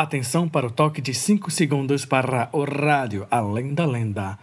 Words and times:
Atenção 0.00 0.48
para 0.48 0.64
o 0.64 0.70
toque 0.70 1.00
de 1.00 1.12
5 1.12 1.50
segundos 1.50 2.04
para 2.04 2.48
o 2.52 2.62
rádio 2.62 3.26
Além 3.28 3.74
da 3.74 3.84
Lenda. 3.84 4.38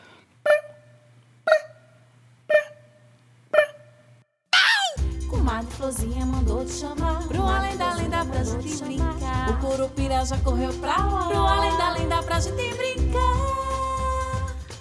Comadre 5.29 5.71
Florzinha 5.71 6.26
mandou 6.26 6.65
te 6.65 6.73
chamar 6.73 7.26
Pro 7.29 7.41
Além 7.41 7.78
da 7.78 7.96
Lenda 7.96 8.26
pra 8.26 8.44
gente 8.44 8.83
brincar 8.83 9.49
O 9.49 9.57
Curupira 9.65 10.26
já 10.26 10.38
correu 10.39 10.73
pra 10.73 10.98
lá 10.98 11.28
Pro 11.30 11.38
Além 11.38 11.78
da 11.78 11.94
Lenda 11.94 12.24
pra 12.24 12.40
gente 12.42 12.76
brincar 12.76 13.56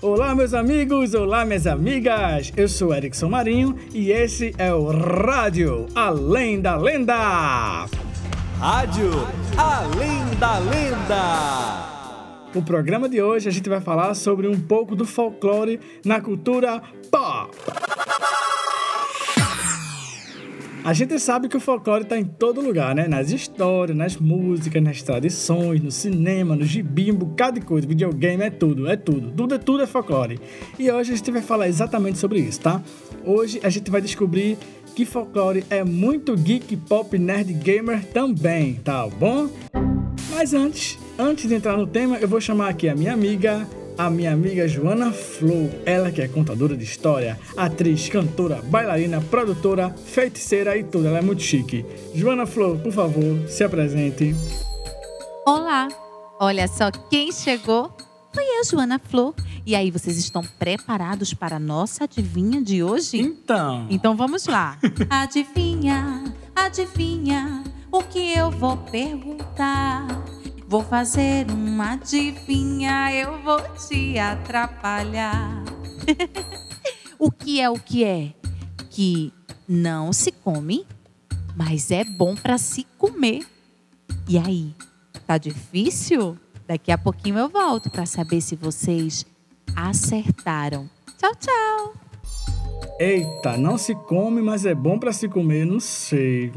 Olá, 0.02 0.34
meus 0.34 0.52
amigos, 0.52 1.14
olá, 1.14 1.44
minhas 1.44 1.68
amigas. 1.68 2.52
Eu 2.56 2.68
sou 2.68 2.92
Erickson 2.92 3.28
Marinho 3.28 3.78
e 3.92 4.10
esse 4.10 4.52
é 4.58 4.74
o 4.74 4.88
Rádio 4.88 5.86
Além 5.94 6.60
da 6.60 6.76
Lenda. 6.76 7.86
Rádio 8.58 9.10
Além 9.56 10.34
da 10.38 10.58
Lenda. 10.58 11.94
No 12.54 12.62
programa 12.62 13.08
de 13.08 13.20
hoje 13.20 13.48
a 13.48 13.52
gente 13.52 13.68
vai 13.68 13.80
falar 13.80 14.14
sobre 14.14 14.46
um 14.46 14.58
pouco 14.58 14.94
do 14.94 15.04
folclore 15.04 15.80
na 16.04 16.20
cultura 16.20 16.80
pop. 17.10 17.50
A 20.84 20.92
gente 20.92 21.18
sabe 21.18 21.48
que 21.48 21.56
o 21.56 21.60
folclore 21.60 22.02
está 22.02 22.18
em 22.18 22.26
todo 22.26 22.60
lugar, 22.60 22.94
né? 22.94 23.08
Nas 23.08 23.30
histórias, 23.30 23.96
nas 23.96 24.18
músicas, 24.18 24.82
nas 24.82 25.00
tradições, 25.00 25.80
no 25.80 25.90
cinema, 25.90 26.54
no 26.54 26.62
gibi, 26.62 27.10
bocado 27.10 27.58
de 27.58 27.64
coisa. 27.64 27.88
Videogame 27.88 28.42
é 28.42 28.50
tudo, 28.50 28.86
é 28.86 28.94
tudo. 28.94 29.30
Tudo 29.30 29.54
é 29.54 29.58
tudo 29.58 29.82
é 29.82 29.86
folclore. 29.86 30.38
E 30.78 30.90
hoje 30.90 31.14
a 31.14 31.16
gente 31.16 31.30
vai 31.30 31.40
falar 31.40 31.68
exatamente 31.68 32.18
sobre 32.18 32.38
isso, 32.40 32.60
tá? 32.60 32.82
Hoje 33.24 33.58
a 33.64 33.70
gente 33.70 33.90
vai 33.90 34.02
descobrir 34.02 34.58
que 34.94 35.06
folclore 35.06 35.64
é 35.70 35.82
muito 35.82 36.36
geek, 36.36 36.76
pop, 36.76 37.18
nerd, 37.18 37.54
gamer 37.54 38.04
também, 38.08 38.74
tá 38.74 39.06
bom? 39.06 39.48
Mas 40.34 40.52
antes, 40.52 40.98
antes 41.18 41.48
de 41.48 41.54
entrar 41.54 41.78
no 41.78 41.86
tema, 41.86 42.18
eu 42.18 42.28
vou 42.28 42.42
chamar 42.42 42.68
aqui 42.68 42.90
a 42.90 42.94
minha 42.94 43.14
amiga 43.14 43.66
a 43.96 44.10
minha 44.10 44.32
amiga 44.32 44.66
Joana 44.66 45.12
Flow, 45.12 45.70
ela 45.86 46.10
que 46.10 46.20
é 46.20 46.28
contadora 46.28 46.76
de 46.76 46.84
história, 46.84 47.38
atriz, 47.56 48.08
cantora, 48.08 48.60
bailarina, 48.62 49.20
produtora, 49.20 49.90
feiticeira 49.90 50.76
e 50.76 50.84
tudo, 50.84 51.06
ela 51.06 51.18
é 51.18 51.22
muito 51.22 51.42
chique. 51.42 51.84
Joana 52.14 52.46
Flow, 52.46 52.78
por 52.78 52.92
favor, 52.92 53.48
se 53.48 53.62
apresente. 53.62 54.34
Olá, 55.46 55.88
olha 56.40 56.66
só 56.66 56.90
quem 56.90 57.30
chegou. 57.30 57.94
Foi 58.34 58.44
a 58.44 58.64
Joana 58.64 58.98
Flor. 58.98 59.32
E 59.64 59.76
aí, 59.76 59.90
vocês 59.90 60.18
estão 60.18 60.42
preparados 60.58 61.32
para 61.32 61.56
a 61.56 61.60
nossa 61.60 62.04
adivinha 62.04 62.60
de 62.60 62.82
hoje? 62.82 63.18
Então. 63.20 63.86
Então 63.88 64.16
vamos 64.16 64.46
lá. 64.46 64.76
adivinha, 65.08 66.24
adivinha 66.54 67.62
o 67.92 68.02
que 68.02 68.34
eu 68.34 68.50
vou 68.50 68.76
perguntar. 68.76 70.06
Vou 70.74 70.82
fazer 70.82 71.48
uma 71.52 71.92
adivinha, 71.92 73.14
eu 73.14 73.40
vou 73.42 73.60
te 73.78 74.18
atrapalhar. 74.18 75.62
o 77.16 77.30
que 77.30 77.60
é 77.60 77.70
o 77.70 77.78
que 77.78 78.02
é? 78.02 78.32
Que 78.90 79.32
não 79.68 80.12
se 80.12 80.32
come, 80.32 80.84
mas 81.54 81.92
é 81.92 82.02
bom 82.02 82.34
para 82.34 82.58
se 82.58 82.84
comer. 82.98 83.46
E 84.28 84.36
aí, 84.36 84.74
tá 85.24 85.38
difícil? 85.38 86.36
Daqui 86.66 86.90
a 86.90 86.98
pouquinho 86.98 87.38
eu 87.38 87.48
volto 87.48 87.88
para 87.88 88.04
saber 88.04 88.40
se 88.40 88.56
vocês 88.56 89.24
acertaram. 89.76 90.90
Tchau, 91.16 91.36
tchau. 91.36 91.94
Eita, 92.98 93.56
não 93.56 93.78
se 93.78 93.94
come, 93.94 94.42
mas 94.42 94.66
é 94.66 94.74
bom 94.74 94.98
para 94.98 95.12
se 95.12 95.28
comer, 95.28 95.64
não 95.64 95.78
sei. 95.78 96.52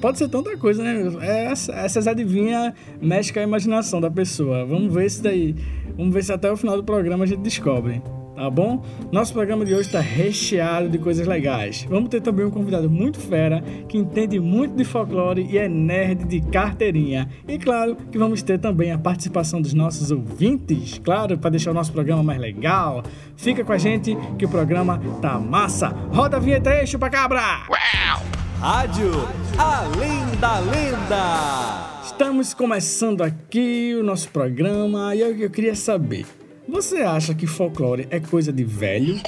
Pode 0.00 0.18
ser 0.18 0.28
tanta 0.28 0.56
coisa, 0.56 0.82
né? 0.82 1.02
É, 1.20 1.44
essas 1.46 2.06
adivinhas 2.06 2.72
mexem 3.00 3.34
com 3.34 3.40
a 3.40 3.42
imaginação 3.42 4.00
da 4.00 4.10
pessoa. 4.10 4.64
Vamos 4.64 4.92
ver 4.92 5.10
se 5.10 5.22
daí. 5.22 5.54
Vamos 5.96 6.14
ver 6.14 6.24
se 6.24 6.32
até 6.32 6.50
o 6.50 6.56
final 6.56 6.76
do 6.76 6.84
programa 6.84 7.24
a 7.24 7.26
gente 7.26 7.40
descobre. 7.40 8.02
Tá 8.34 8.48
bom? 8.48 8.82
Nosso 9.12 9.34
programa 9.34 9.66
de 9.66 9.74
hoje 9.74 9.88
está 9.88 10.00
recheado 10.00 10.88
de 10.88 10.96
coisas 10.96 11.26
legais. 11.26 11.86
Vamos 11.90 12.08
ter 12.08 12.22
também 12.22 12.46
um 12.46 12.50
convidado 12.50 12.88
muito 12.88 13.18
fera 13.18 13.62
que 13.86 13.98
entende 13.98 14.40
muito 14.40 14.74
de 14.74 14.82
folclore 14.82 15.46
e 15.46 15.58
é 15.58 15.68
nerd 15.68 16.24
de 16.24 16.40
carteirinha. 16.40 17.28
E 17.46 17.58
claro 17.58 17.96
que 18.10 18.16
vamos 18.16 18.40
ter 18.40 18.58
também 18.58 18.92
a 18.92 18.98
participação 18.98 19.60
dos 19.60 19.74
nossos 19.74 20.10
ouvintes, 20.10 20.98
claro, 21.04 21.36
para 21.36 21.50
deixar 21.50 21.72
o 21.72 21.74
nosso 21.74 21.92
programa 21.92 22.22
mais 22.22 22.40
legal. 22.40 23.02
Fica 23.36 23.62
com 23.62 23.74
a 23.74 23.78
gente 23.78 24.16
que 24.38 24.46
o 24.46 24.48
programa 24.48 24.98
tá 25.20 25.38
massa. 25.38 25.88
Roda 26.10 26.38
a 26.38 26.40
vinheta 26.40 26.70
aí, 26.70 26.86
chupa 26.86 27.10
cabra! 27.10 27.42
Uau! 27.68 28.39
Rádio 28.60 29.10
Além 29.56 30.38
da 30.38 30.58
Lenda. 30.58 32.02
Estamos 32.04 32.52
começando 32.52 33.22
aqui 33.22 33.94
o 33.98 34.02
nosso 34.02 34.28
programa 34.28 35.16
e 35.16 35.20
eu, 35.20 35.34
eu 35.34 35.48
queria 35.48 35.74
saber, 35.74 36.26
você 36.68 36.98
acha 36.98 37.34
que 37.34 37.46
folclore 37.46 38.06
é 38.10 38.20
coisa 38.20 38.52
de 38.52 38.62
velho? 38.62 39.18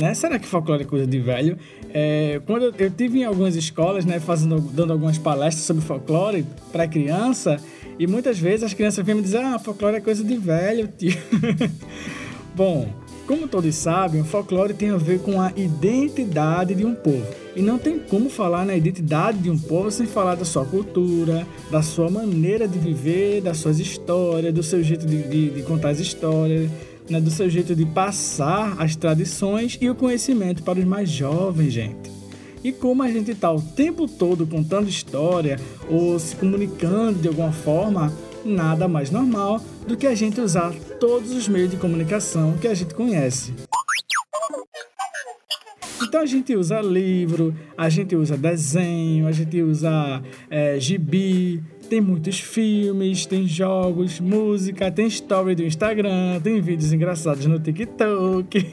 Né? 0.00 0.12
Será 0.12 0.40
que 0.40 0.46
folclore 0.48 0.82
é 0.82 0.86
coisa 0.86 1.06
de 1.06 1.20
velho? 1.20 1.56
É, 1.94 2.40
quando 2.44 2.64
eu, 2.64 2.74
eu 2.76 2.90
tive 2.90 3.20
em 3.20 3.24
algumas 3.24 3.54
escolas, 3.54 4.04
né, 4.04 4.18
fazendo, 4.18 4.58
dando 4.60 4.92
algumas 4.92 5.18
palestras 5.18 5.66
sobre 5.66 5.84
folclore 5.84 6.44
para 6.72 6.88
criança, 6.88 7.58
e 7.96 8.08
muitas 8.08 8.40
vezes 8.40 8.64
as 8.64 8.74
crianças 8.74 9.06
vêm 9.06 9.14
me 9.14 9.22
dizer: 9.22 9.38
Ah, 9.38 9.56
folclore 9.60 9.98
é 9.98 10.00
coisa 10.00 10.24
de 10.24 10.36
velho, 10.36 10.88
tio. 10.88 11.16
Bom, 12.56 12.92
como 13.28 13.46
todos 13.46 13.74
sabem, 13.74 14.22
o 14.22 14.24
folclore 14.24 14.72
tem 14.72 14.88
a 14.88 14.96
ver 14.96 15.20
com 15.20 15.38
a 15.38 15.52
identidade 15.54 16.74
de 16.74 16.86
um 16.86 16.94
povo. 16.94 17.26
E 17.54 17.60
não 17.60 17.78
tem 17.78 17.98
como 17.98 18.30
falar 18.30 18.64
na 18.64 18.74
identidade 18.74 19.36
de 19.36 19.50
um 19.50 19.58
povo 19.58 19.90
sem 19.90 20.06
falar 20.06 20.34
da 20.34 20.46
sua 20.46 20.64
cultura, 20.64 21.46
da 21.70 21.82
sua 21.82 22.08
maneira 22.08 22.66
de 22.66 22.78
viver, 22.78 23.42
das 23.42 23.58
suas 23.58 23.78
histórias, 23.78 24.54
do 24.54 24.62
seu 24.62 24.82
jeito 24.82 25.06
de, 25.06 25.28
de, 25.28 25.50
de 25.50 25.62
contar 25.62 25.90
as 25.90 26.00
histórias, 26.00 26.70
né, 27.10 27.20
do 27.20 27.30
seu 27.30 27.50
jeito 27.50 27.76
de 27.76 27.84
passar 27.84 28.76
as 28.78 28.96
tradições 28.96 29.76
e 29.78 29.90
o 29.90 29.94
conhecimento 29.94 30.62
para 30.62 30.78
os 30.78 30.84
mais 30.86 31.10
jovens, 31.10 31.74
gente. 31.74 32.10
E 32.64 32.72
como 32.72 33.02
a 33.02 33.10
gente 33.10 33.32
está 33.32 33.52
o 33.52 33.60
tempo 33.60 34.08
todo 34.08 34.46
contando 34.46 34.88
história 34.88 35.60
ou 35.90 36.18
se 36.18 36.34
comunicando 36.34 37.18
de 37.18 37.28
alguma 37.28 37.52
forma, 37.52 38.10
nada 38.44 38.88
mais 38.88 39.10
normal 39.10 39.60
do 39.86 39.96
que 39.96 40.06
a 40.06 40.14
gente 40.14 40.40
usar 40.40 40.72
todos 41.00 41.32
os 41.32 41.48
meios 41.48 41.70
de 41.70 41.76
comunicação 41.76 42.56
que 42.58 42.68
a 42.68 42.74
gente 42.74 42.94
conhece. 42.94 43.52
Então 46.02 46.20
a 46.20 46.26
gente 46.26 46.54
usa 46.56 46.80
livro, 46.80 47.54
a 47.76 47.88
gente 47.88 48.16
usa 48.16 48.36
desenho, 48.36 49.26
a 49.26 49.32
gente 49.32 49.60
usa 49.60 50.22
é, 50.48 50.78
gibi, 50.78 51.62
tem 51.88 52.00
muitos 52.00 52.38
filmes, 52.38 53.26
tem 53.26 53.46
jogos, 53.46 54.20
música, 54.20 54.90
tem 54.90 55.06
story 55.06 55.54
do 55.54 55.64
Instagram, 55.64 56.40
tem 56.40 56.60
vídeos 56.60 56.92
engraçados 56.92 57.46
no 57.46 57.58
TikTok, 57.58 58.64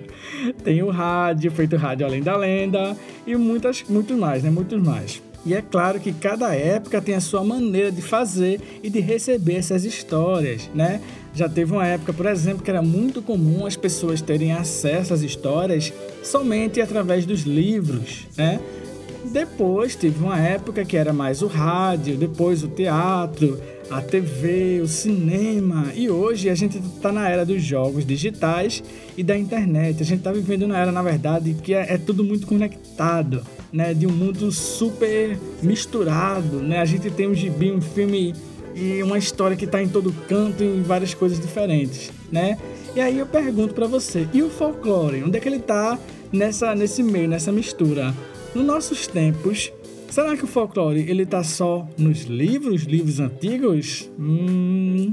tem 0.64 0.82
o 0.82 0.90
rádio, 0.90 1.50
feito 1.52 1.76
rádio 1.76 2.06
além 2.06 2.22
da 2.22 2.36
lenda 2.36 2.96
e 3.26 3.36
muitas, 3.36 3.84
muito 3.88 4.16
mais, 4.16 4.42
né? 4.42 4.50
Muitos 4.50 4.82
mais. 4.82 5.22
E 5.46 5.52
é 5.52 5.60
claro 5.60 6.00
que 6.00 6.12
cada 6.12 6.54
época 6.54 7.02
tem 7.02 7.14
a 7.14 7.20
sua 7.20 7.44
maneira 7.44 7.92
de 7.92 8.00
fazer 8.00 8.60
e 8.82 8.88
de 8.88 9.00
receber 9.00 9.56
essas 9.56 9.84
histórias, 9.84 10.70
né? 10.74 11.00
Já 11.34 11.48
teve 11.48 11.72
uma 11.72 11.86
época, 11.86 12.12
por 12.12 12.26
exemplo, 12.26 12.62
que 12.62 12.70
era 12.70 12.80
muito 12.80 13.20
comum 13.20 13.66
as 13.66 13.76
pessoas 13.76 14.22
terem 14.22 14.52
acesso 14.52 15.12
às 15.12 15.20
histórias 15.20 15.92
somente 16.22 16.80
através 16.80 17.26
dos 17.26 17.40
livros, 17.42 18.26
né? 18.36 18.60
Depois 19.24 19.96
teve 19.96 20.22
uma 20.22 20.38
época 20.38 20.84
que 20.84 20.96
era 20.96 21.12
mais 21.12 21.42
o 21.42 21.46
rádio, 21.46 22.16
depois 22.16 22.62
o 22.62 22.68
teatro, 22.68 23.60
a 23.90 24.00
TV, 24.00 24.80
o 24.82 24.88
cinema 24.88 25.92
e 25.94 26.08
hoje 26.08 26.48
a 26.48 26.54
gente 26.54 26.78
está 26.78 27.12
na 27.12 27.28
era 27.28 27.44
dos 27.44 27.62
jogos 27.62 28.04
digitais 28.04 28.82
e 29.16 29.22
da 29.22 29.36
internet. 29.36 30.02
A 30.02 30.06
gente 30.06 30.18
está 30.18 30.32
vivendo 30.32 30.66
na 30.66 30.78
era, 30.78 30.90
na 30.90 31.02
verdade, 31.02 31.54
que 31.54 31.74
é, 31.74 31.94
é 31.94 31.98
tudo 31.98 32.24
muito 32.24 32.46
conectado 32.46 33.42
né, 33.72 33.92
de 33.92 34.06
um 34.06 34.12
mundo 34.12 34.50
super 34.52 35.38
misturado, 35.62 36.60
né? 36.60 36.78
A 36.78 36.84
gente 36.84 37.10
tem 37.10 37.28
um 37.28 37.34
gibi, 37.34 37.70
um 37.70 37.80
filme 37.80 38.34
e 38.74 39.02
uma 39.02 39.18
história 39.18 39.56
que 39.56 39.64
está 39.64 39.82
em 39.82 39.88
todo 39.88 40.12
canto 40.28 40.62
em 40.62 40.82
várias 40.82 41.14
coisas 41.14 41.38
diferentes, 41.38 42.10
né? 42.30 42.58
E 42.94 43.00
aí 43.00 43.18
eu 43.18 43.26
pergunto 43.26 43.74
para 43.74 43.86
você, 43.86 44.28
e 44.32 44.42
o 44.42 44.50
folclore, 44.50 45.22
onde 45.22 45.36
é 45.36 45.40
que 45.40 45.48
ele 45.48 45.56
está 45.56 45.98
nessa 46.32 46.74
nesse 46.74 47.02
meio, 47.02 47.28
nessa 47.28 47.50
mistura? 47.50 48.14
Nos 48.54 48.64
nossos 48.64 49.08
tempos, 49.08 49.72
será 50.14 50.36
que 50.36 50.44
o 50.44 50.46
folclore 50.46 51.00
ele 51.10 51.26
tá 51.26 51.42
só 51.42 51.88
nos 51.98 52.22
livros, 52.22 52.84
livros 52.84 53.18
antigos? 53.18 54.08
Hum, 54.16 55.12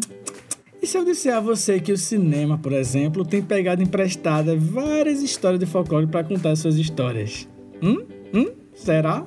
e 0.79 0.85
se 0.85 0.95
eu 0.95 1.03
disser 1.03 1.35
a 1.35 1.39
você 1.39 1.79
que 1.79 1.91
o 1.91 1.97
cinema, 1.97 2.59
por 2.59 2.71
exemplo, 2.71 3.25
tem 3.25 3.41
pegado 3.41 3.81
emprestada 3.81 4.55
várias 4.55 5.23
histórias 5.23 5.59
de 5.59 5.65
folclore 5.65 6.05
para 6.05 6.23
contar 6.23 6.55
suas 6.55 6.77
histórias? 6.77 7.47
Hum? 7.81 8.05
Hum? 8.31 8.51
Será? 8.75 9.25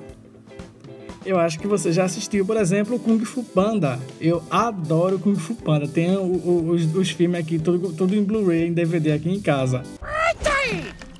Eu 1.25 1.37
acho 1.37 1.59
que 1.59 1.67
você 1.67 1.91
já 1.91 2.05
assistiu, 2.05 2.45
por 2.45 2.55
exemplo, 2.55 2.97
Kung 2.97 3.19
Fu 3.25 3.43
Panda. 3.43 3.99
Eu 4.21 4.41
adoro 4.49 5.19
Kung 5.19 5.35
Fu 5.35 5.55
Panda. 5.55 5.87
Tem 5.89 6.15
o, 6.15 6.21
o, 6.21 6.69
os, 6.69 6.95
os 6.95 7.09
filmes 7.09 7.41
aqui, 7.41 7.59
tudo, 7.59 7.91
tudo 7.91 8.15
em 8.15 8.23
Blu-ray, 8.23 8.67
em 8.67 8.73
DVD 8.73 9.11
aqui 9.11 9.29
em 9.29 9.41
casa. 9.41 9.83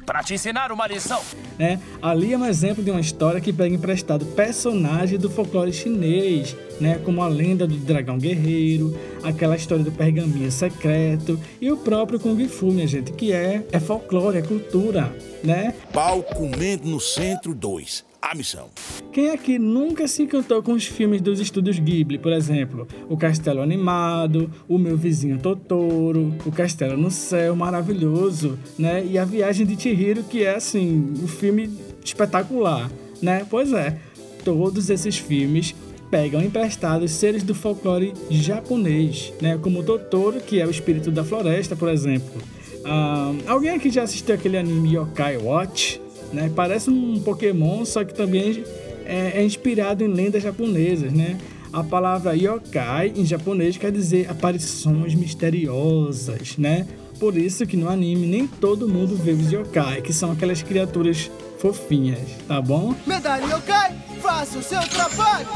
Para 0.06 0.24
te 0.24 0.34
ensinar 0.34 0.72
uma 0.72 0.88
lição. 0.88 1.22
É, 1.60 1.80
ali 2.02 2.34
é 2.34 2.38
um 2.38 2.46
exemplo 2.46 2.84
de 2.84 2.92
uma 2.92 3.00
história 3.00 3.42
que 3.42 3.52
pega 3.52 3.74
emprestado 3.74 4.26
personagens 4.26 5.20
do 5.20 5.30
folclore 5.30 5.74
chinês, 5.74 6.56
né, 6.80 7.00
como 7.04 7.22
a 7.22 7.28
lenda 7.28 7.66
do 7.66 7.76
dragão 7.78 8.18
guerreiro, 8.18 8.98
aquela 9.24 9.56
história 9.56 9.84
do 9.84 9.92
pergaminho 9.92 10.52
secreto 10.52 11.40
e 11.60 11.72
o 11.72 11.78
próprio 11.78 12.20
Kung 12.20 12.48
Fu, 12.48 12.68
minha 12.68 12.88
gente, 12.88 13.12
que 13.12 13.32
é, 13.32 13.66
é 13.72 13.80
folclore, 13.80 14.38
é 14.38 14.42
cultura, 14.42 15.16
né? 15.44 15.74
Pau 15.92 16.22
comendo 16.22 16.88
no 16.88 17.00
centro 17.00 17.56
2 17.56 18.15
a 18.26 18.34
missão. 18.34 18.70
Quem 19.12 19.30
aqui 19.30 19.60
nunca 19.60 20.08
se 20.08 20.24
encantou 20.24 20.62
com 20.64 20.74
os 20.74 20.86
filmes 20.86 21.22
dos 21.22 21.40
estúdios 21.40 21.78
Ghibli, 21.78 22.18
por 22.18 22.34
exemplo? 22.34 22.88
O 23.08 23.16
Castelo 23.16 23.62
Animado, 23.62 24.50
O 24.68 24.80
Meu 24.80 24.98
Vizinho 24.98 25.38
Totoro, 25.38 26.34
O 26.44 26.52
Castelo 26.52 26.98
no 26.98 27.12
Céu, 27.12 27.56
maravilhoso, 27.56 28.58
né? 28.80 29.06
E 29.06 29.20
A 29.20 29.26
Viagem 29.26 29.66
de 29.66 29.80
Chihiro, 29.80 30.24
que 30.24 30.44
é, 30.44 30.56
assim, 30.56 31.14
um 31.22 31.28
filme 31.28 31.70
espetacular, 32.04 32.90
né? 33.22 33.46
Pois 33.48 33.72
é, 33.72 34.00
todos 34.44 34.90
esses 34.90 35.18
filmes 35.18 35.76
pegam 36.10 36.42
emprestados 36.42 37.12
seres 37.12 37.44
do 37.44 37.54
folclore 37.54 38.14
japonês, 38.30 39.34
né? 39.40 39.60
Como 39.62 39.82
o 39.82 39.84
Totoro, 39.84 40.42
que 40.42 40.60
é 40.60 40.66
o 40.66 40.72
espírito 40.72 41.12
da 41.12 41.24
floresta, 41.24 41.76
por 41.76 41.90
exemplo. 41.90 42.42
Ah, 42.84 43.34
alguém 43.46 43.72
aqui 43.72 43.92
já 43.92 44.04
assistiu 44.04 44.34
aquele 44.34 44.58
anime 44.58 44.96
Yokai 44.96 45.38
Watch? 45.38 46.05
Né? 46.36 46.52
Parece 46.56 46.90
um 46.90 47.20
Pokémon, 47.20 47.86
só 47.86 48.04
que 48.04 48.14
também 48.14 48.64
é, 49.06 49.40
é 49.42 49.44
inspirado 49.44 50.04
em 50.04 50.08
lendas 50.08 50.44
japonesas, 50.44 51.12
né? 51.12 51.38
A 51.74 51.84
palavra 51.84 52.36
yokai 52.36 53.14
em 53.16 53.26
japonês 53.26 53.78
quer 53.78 53.92
dizer 53.92 54.30
aparições 54.30 55.16
misteriosas, 55.16 56.58
né? 56.58 56.88
Por 57.20 57.38
isso 57.38 57.66
que 57.66 57.78
no 57.78 57.90
anime 57.90 58.28
nem 58.28 58.46
todo 58.46 58.88
mundo 58.88 59.16
vê 59.16 59.32
os 59.32 59.52
yokai, 59.52 60.02
que 60.02 60.12
são 60.12 60.32
aquelas 60.32 60.62
criaturas 60.62 61.32
fofinhas, 61.60 62.20
tá 62.48 62.62
bom? 62.62 62.94
Medalha 63.08 63.46
yokai, 63.46 63.96
faça 64.22 64.60
o 64.60 64.62
seu 64.62 64.82
trabalho! 64.82 65.48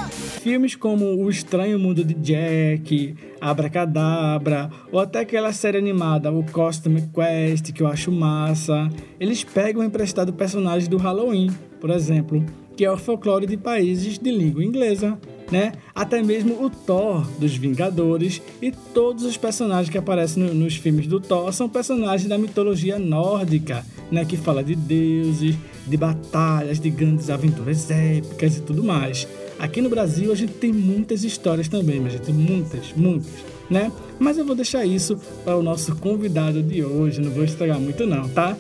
Filmes 0.42 0.76
como 0.76 1.06
O 1.06 1.30
Estranho 1.30 1.78
Mundo 1.78 2.04
de 2.04 2.14
Jack, 2.14 3.16
Abracadabra, 3.42 4.70
ou 4.92 5.00
até 5.00 5.20
aquela 5.20 5.52
série 5.52 5.78
animada, 5.78 6.32
o 6.32 6.44
Costume 6.44 7.10
Quest, 7.14 7.74
que 7.74 7.84
eu 7.84 7.88
acho 7.88 8.12
massa, 8.12 8.90
eles 9.20 9.44
pegam 9.44 9.84
emprestado 9.84 10.32
personagens 10.32 10.88
do 10.88 10.98
Halloween, 10.98 11.50
por 11.82 11.90
exemplo, 11.90 12.46
que 12.78 12.86
é 12.86 12.92
o 12.92 12.98
folclore 12.98 13.46
de 13.46 13.58
países 13.58 14.18
de 14.18 14.32
língua 14.32 14.64
inglesa, 14.64 15.20
né? 15.52 15.74
Até 15.94 16.22
mesmo 16.22 16.64
o 16.64 16.70
Thor 16.70 17.28
dos 17.40 17.56
Vingadores 17.56 18.42
e 18.62 18.72
todos 18.72 19.24
os 19.24 19.38
personagens 19.38 19.90
que 19.90 19.98
aparecem 19.98 20.44
no, 20.44 20.54
nos 20.54 20.76
filmes 20.76 21.08
do 21.08 21.20
Thor 21.20 21.52
são 21.54 21.68
personagens 21.68 22.28
da 22.28 22.38
mitologia 22.38 23.00
nórdica, 23.00 23.86
né? 24.12 24.26
Que 24.26 24.38
fala 24.38 24.64
de 24.64 24.76
deuses, 24.76 25.56
de 25.88 25.98
batalhas, 25.98 26.80
de 26.80 26.90
grandes 26.90 27.30
aventuras 27.30 27.90
épicas 27.90 28.58
e 28.58 28.62
tudo 28.62 28.84
mais. 28.84 29.28
Aqui 29.58 29.82
no 29.82 29.90
Brasil 29.90 30.32
a 30.32 30.36
gente 30.36 30.54
tem 30.54 30.72
muitas 30.72 31.24
histórias 31.24 31.68
também, 31.68 32.00
mas 32.00 32.14
gente 32.14 32.32
muitas, 32.32 32.94
muitas, 32.96 33.30
né? 33.70 33.92
Mas 34.18 34.38
eu 34.38 34.46
vou 34.46 34.56
deixar 34.56 34.86
isso 34.86 35.20
para 35.44 35.58
o 35.58 35.64
nosso 35.64 35.96
convidado 35.98 36.64
de 36.64 36.84
hoje, 36.84 37.20
não 37.20 37.32
vou 37.32 37.44
estragar 37.44 37.80
muito 37.80 38.06
não, 38.06 38.30
tá? 38.30 38.56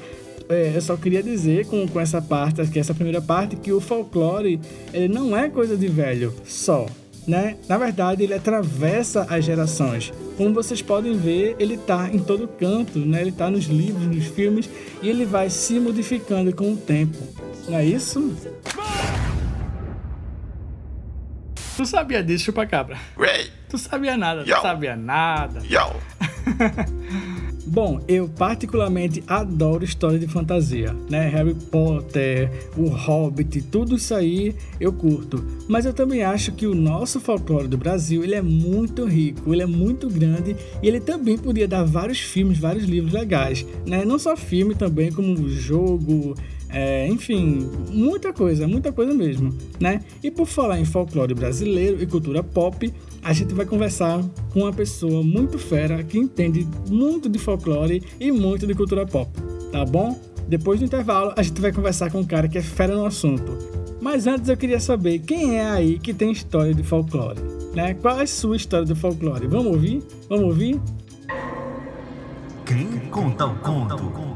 É, 0.51 0.71
eu 0.75 0.81
só 0.81 0.97
queria 0.97 1.21
dizer 1.21 1.67
com, 1.67 1.87
com 1.87 1.99
essa 1.99 2.19
parte, 2.19 2.65
que 2.71 2.79
essa 2.79 2.91
primeira 2.91 3.21
parte, 3.21 3.55
que 3.55 3.71
o 3.71 3.79
folclore 3.79 4.59
ele 4.91 5.07
não 5.07 5.37
é 5.37 5.47
coisa 5.47 5.77
de 5.77 5.87
velho 5.87 6.33
só, 6.43 6.87
né? 7.27 7.55
Na 7.67 7.77
verdade, 7.77 8.23
ele 8.23 8.33
atravessa 8.33 9.27
as 9.29 9.45
gerações. 9.45 10.11
Como 10.37 10.51
vocês 10.51 10.81
podem 10.81 11.15
ver, 11.15 11.55
ele 11.59 11.75
está 11.75 12.09
em 12.11 12.17
todo 12.17 12.47
canto, 12.47 12.97
né? 12.97 13.21
Ele 13.21 13.29
está 13.29 13.47
nos 13.51 13.65
livros, 13.65 14.07
nos 14.07 14.25
filmes 14.25 14.67
e 15.03 15.07
ele 15.07 15.23
vai 15.23 15.51
se 15.51 15.79
modificando 15.79 16.51
com 16.51 16.73
o 16.73 16.77
tempo. 16.77 17.19
Não 17.67 17.77
é 17.77 17.85
isso? 17.85 18.35
Tu 21.77 21.85
sabia 21.85 22.23
disso, 22.23 22.45
chupacabra? 22.45 22.97
Ray. 23.15 23.51
Tu 23.69 23.77
sabia 23.77 24.17
nada, 24.17 24.41
Yo. 24.41 24.55
tu 24.55 24.61
sabia 24.63 24.95
nada. 24.95 25.61
Yo. 25.63 25.95
Bom, 27.71 28.01
eu 28.07 28.27
particularmente 28.27 29.23
adoro 29.27 29.83
história 29.83 30.17
de 30.17 30.27
fantasia, 30.27 30.91
né? 31.07 31.29
Harry 31.29 31.53
Potter, 31.53 32.49
o 32.75 32.87
Hobbit, 32.87 33.61
tudo 33.61 33.95
isso 33.95 34.15
aí 34.15 34.55
eu 34.79 34.91
curto. 34.91 35.45
Mas 35.67 35.85
eu 35.85 35.93
também 35.93 36.23
acho 36.23 36.51
que 36.53 36.65
o 36.65 36.73
nosso 36.73 37.19
folclore 37.19 37.67
do 37.67 37.77
Brasil, 37.77 38.23
ele 38.23 38.33
é 38.33 38.41
muito 38.41 39.05
rico, 39.05 39.53
ele 39.53 39.61
é 39.61 39.67
muito 39.67 40.09
grande 40.09 40.55
e 40.81 40.87
ele 40.87 40.99
também 40.99 41.37
podia 41.37 41.67
dar 41.67 41.83
vários 41.83 42.19
filmes, 42.19 42.57
vários 42.57 42.85
livros 42.85 43.13
legais, 43.13 43.63
né? 43.85 44.03
Não 44.03 44.17
só 44.17 44.35
filme 44.35 44.73
também, 44.73 45.11
como 45.11 45.47
jogo, 45.47 46.33
é, 46.69 47.07
enfim, 47.07 47.67
muita 47.89 48.31
coisa, 48.31 48.67
muita 48.67 48.91
coisa 48.91 49.13
mesmo, 49.13 49.53
né? 49.79 50.01
E 50.23 50.29
por 50.29 50.45
falar 50.45 50.79
em 50.79 50.85
folclore 50.85 51.33
brasileiro 51.33 52.01
e 52.01 52.05
cultura 52.05 52.43
pop, 52.43 52.93
a 53.23 53.33
gente 53.33 53.53
vai 53.53 53.65
conversar 53.65 54.23
com 54.53 54.61
uma 54.61 54.71
pessoa 54.71 55.23
muito 55.23 55.57
fera 55.57 56.03
que 56.03 56.17
entende 56.17 56.67
muito 56.87 57.27
de 57.27 57.39
folclore 57.39 58.03
e 58.19 58.31
muito 58.31 58.67
de 58.67 58.75
cultura 58.75 59.05
pop, 59.05 59.31
tá 59.71 59.83
bom? 59.83 60.19
Depois 60.47 60.79
do 60.79 60.85
intervalo, 60.85 61.33
a 61.35 61.41
gente 61.41 61.59
vai 61.59 61.71
conversar 61.71 62.11
com 62.11 62.19
um 62.19 62.25
cara 62.25 62.47
que 62.47 62.57
é 62.57 62.61
fera 62.61 62.95
no 62.95 63.05
assunto. 63.05 63.57
Mas 64.01 64.27
antes 64.27 64.47
eu 64.47 64.55
queria 64.55 64.79
saber 64.79 65.19
quem 65.19 65.57
é 65.57 65.65
aí 65.65 65.99
que 65.99 66.13
tem 66.13 66.31
história 66.31 66.73
de 66.73 66.83
folclore, 66.83 67.39
né? 67.73 67.95
Qual 67.95 68.19
é 68.19 68.23
a 68.23 68.27
sua 68.27 68.55
história 68.55 68.85
de 68.85 68.95
folclore? 68.95 69.47
Vamos 69.47 69.73
ouvir? 69.73 70.03
Vamos 70.29 70.45
ouvir? 70.45 70.79
Quem 72.65 72.87
conta 73.09 73.47
o 73.47 73.55
conto? 73.55 74.28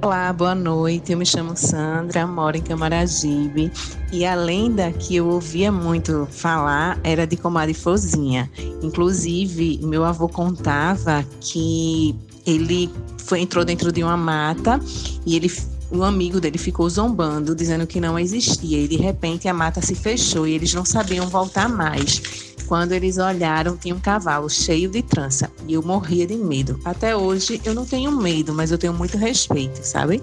Olá, 0.00 0.32
boa 0.32 0.54
noite. 0.54 1.10
Eu 1.10 1.18
me 1.18 1.26
chamo 1.26 1.56
Sandra, 1.56 2.24
moro 2.24 2.56
em 2.56 2.62
Camaragibe 2.62 3.72
e 4.12 4.24
a 4.24 4.32
lenda 4.36 4.92
que 4.92 5.16
eu 5.16 5.26
ouvia 5.26 5.72
muito 5.72 6.28
falar 6.30 7.00
era 7.02 7.26
de 7.26 7.36
comadre 7.36 7.74
Fozinha. 7.74 8.48
Inclusive, 8.80 9.80
meu 9.82 10.04
avô 10.04 10.28
contava 10.28 11.26
que 11.40 12.14
ele 12.46 12.88
foi, 13.18 13.40
entrou 13.40 13.64
dentro 13.64 13.90
de 13.90 14.04
uma 14.04 14.16
mata 14.16 14.80
e 15.26 15.34
ele 15.34 15.52
um 15.90 16.04
amigo 16.04 16.40
dele 16.40 16.58
ficou 16.58 16.88
zombando, 16.88 17.54
dizendo 17.54 17.86
que 17.86 18.00
não 18.00 18.16
existia. 18.16 18.78
E 18.78 18.86
de 18.86 18.96
repente 18.96 19.48
a 19.48 19.54
mata 19.54 19.82
se 19.82 19.96
fechou 19.96 20.46
e 20.46 20.52
eles 20.52 20.72
não 20.74 20.84
sabiam 20.84 21.26
voltar 21.26 21.68
mais. 21.68 22.54
Quando 22.68 22.92
eles 22.92 23.16
olharam, 23.16 23.78
tinha 23.78 23.94
um 23.94 24.00
cavalo 24.00 24.48
cheio 24.50 24.90
de 24.90 25.02
trança 25.02 25.50
e 25.66 25.72
eu 25.72 25.82
morria 25.82 26.26
de 26.26 26.36
medo. 26.36 26.78
Até 26.84 27.16
hoje 27.16 27.62
eu 27.64 27.74
não 27.74 27.86
tenho 27.86 28.12
medo, 28.12 28.52
mas 28.52 28.70
eu 28.70 28.76
tenho 28.76 28.92
muito 28.92 29.16
respeito, 29.16 29.82
sabe? 29.82 30.22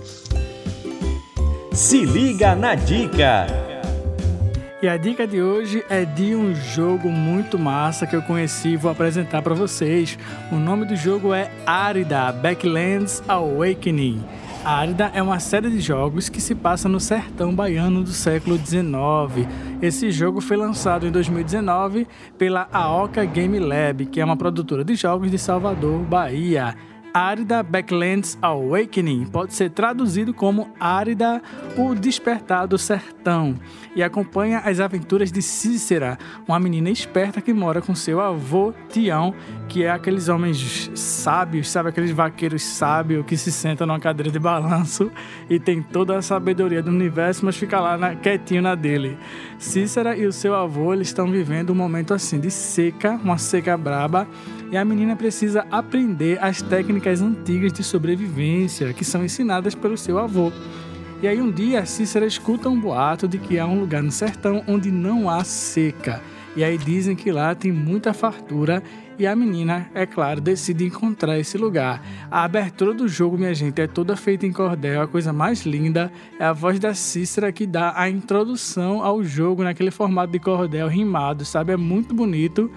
Se 1.74 2.06
liga 2.06 2.56
na 2.56 2.75
dica! 2.75 3.47
E 4.80 4.88
a 4.88 4.95
dica 4.95 5.25
de 5.25 5.42
hoje 5.42 5.83
é 5.89 6.06
de 6.06 6.36
um 6.36 6.53
jogo 6.53 7.09
muito 7.09 7.57
massa 7.57 8.06
que 8.06 8.16
eu 8.16 8.21
conheci 8.21 8.69
e 8.69 8.78
vou 8.78 8.92
apresentar 8.92 9.42
para 9.42 9.56
vocês. 9.56 10.16
O 10.52 10.57
nome 10.57 10.85
do 10.85 10.95
jogo 10.95 11.33
é 11.33 11.49
Arida 11.66 12.31
Backlands 12.31 13.23
Awakening. 13.28 14.23
A 14.66 14.80
Arida 14.80 15.12
é 15.14 15.22
uma 15.22 15.40
série 15.40 15.69
de 15.69 15.80
jogos 15.80 16.28
que 16.28 16.42
se 16.42 16.56
passa 16.56 16.90
no 16.90 17.00
sertão 17.00 17.54
baiano 17.54 18.04
do 18.04 18.10
século 18.10 18.57
XIX. 18.57 19.48
Esse 19.80 20.10
jogo 20.10 20.42
foi 20.42 20.57
lançado 20.57 21.06
em 21.06 21.12
2019 21.12 22.07
pela 22.36 22.68
Aoka 22.74 23.24
Game 23.26 23.60
Lab, 23.60 24.07
que 24.07 24.19
é 24.19 24.26
uma 24.26 24.36
produtora 24.36 24.84
de 24.84 24.95
jogos 24.95 25.30
de 25.30 25.38
Salvador, 25.38 26.00
Bahia. 26.00 26.76
Árida 27.16 27.64
Backlands 27.64 28.38
Awakening. 28.42 29.28
Pode 29.28 29.54
ser 29.54 29.69
traduzido 29.69 30.34
como 30.34 30.69
Árida, 30.78 31.42
o 31.78 31.95
Despertar 31.95 32.68
do 32.68 32.78
Sertão, 32.78 33.56
e 33.95 34.04
acompanha 34.04 34.60
as 34.60 34.81
aventuras 34.81 35.31
de 35.31 35.42
Cícera, 35.42 36.19
uma 36.45 36.60
menina 36.60 36.90
esperta 36.90 37.40
que 37.40 37.54
mora 37.54 37.81
com 37.81 37.95
seu 37.95 38.19
avô 38.19 38.74
Tião, 38.90 39.34
que 39.69 39.86
é 39.86 39.90
aqueles 39.90 40.28
homens 40.28 40.92
sábios, 40.94 41.69
sabe, 41.69 41.88
aqueles 41.88 42.12
vaqueiros 42.12 42.62
sábios 42.62 43.26
que 43.26 43.38
se 43.38 43.50
sentam 43.50 43.88
numa 43.88 44.00
cadeira 44.00 44.30
de 44.30 44.38
balanço 44.38 45.10
e 45.50 45.57
tem 45.57 45.81
toda 45.81 46.18
a 46.18 46.22
sabedoria 46.22 46.84
do 46.84 46.92
universo, 46.92 47.45
mas 47.45 47.56
fica 47.56 47.80
lá 47.80 47.98
na, 47.98 48.14
quietinho 48.14 48.62
na 48.62 48.76
dele. 48.76 49.18
Cícera 49.57 50.18
e 50.18 50.26
o 50.26 50.34
seu 50.34 50.54
avô 50.54 50.94
eles 50.94 51.07
estão 51.07 51.31
vivendo 51.31 51.69
um 51.69 51.76
momento 51.76 52.14
assim 52.14 52.42
de 52.42 52.52
seca, 52.52 53.12
uma 53.24 53.38
seca 53.38 53.78
braba, 53.78 54.28
e 54.75 54.77
a 54.77 54.83
menina 54.83 55.15
precisa 55.15 55.65
aprender 55.71 56.37
as 56.44 56.61
técnicas 56.61 57.21
antigas 57.21 57.71
de 57.71 57.81
sobrevivência 57.81 58.91
que 58.91 59.05
são 59.05 59.23
ensinadas 59.23 59.73
pelo 59.73 59.97
seu 59.97 60.19
avô. 60.19 60.51
E 61.23 61.27
aí 61.29 61.41
um 61.41 61.49
dia 61.49 61.85
Cícera 61.85 62.25
escuta 62.25 62.67
um 62.67 62.77
boato 62.77 63.25
de 63.25 63.37
que 63.37 63.57
há 63.57 63.65
um 63.65 63.79
lugar 63.79 64.03
no 64.03 64.11
sertão 64.11 64.61
onde 64.67 64.91
não 64.91 65.29
há 65.29 65.45
seca. 65.45 66.21
E 66.57 66.63
aí 66.63 66.77
dizem 66.77 67.15
que 67.15 67.31
lá 67.31 67.55
tem 67.55 67.71
muita 67.71 68.13
fartura 68.13 68.83
e 69.17 69.25
a 69.25 69.33
menina, 69.33 69.89
é 69.95 70.05
claro, 70.05 70.41
decide 70.41 70.83
encontrar 70.83 71.39
esse 71.39 71.57
lugar. 71.57 72.05
A 72.29 72.44
abertura 72.44 72.94
do 72.94 73.07
jogo, 73.07 73.37
minha 73.37 73.55
gente, 73.55 73.81
é 73.81 73.87
toda 73.87 74.17
feita 74.17 74.45
em 74.45 74.51
cordel, 74.51 75.01
a 75.01 75.07
coisa 75.07 75.31
mais 75.31 75.65
linda 75.65 76.11
é 76.37 76.44
a 76.44 76.51
voz 76.51 76.79
da 76.79 76.94
Cícera 76.94 77.49
que 77.49 77.65
dá 77.65 77.94
a 77.95 78.09
introdução 78.09 79.01
ao 79.01 79.23
jogo 79.23 79.63
naquele 79.63 79.89
formato 79.89 80.33
de 80.33 80.39
cordel 80.39 80.89
rimado, 80.89 81.45
sabe? 81.45 81.71
É 81.71 81.77
muito 81.77 82.13
bonito. 82.13 82.69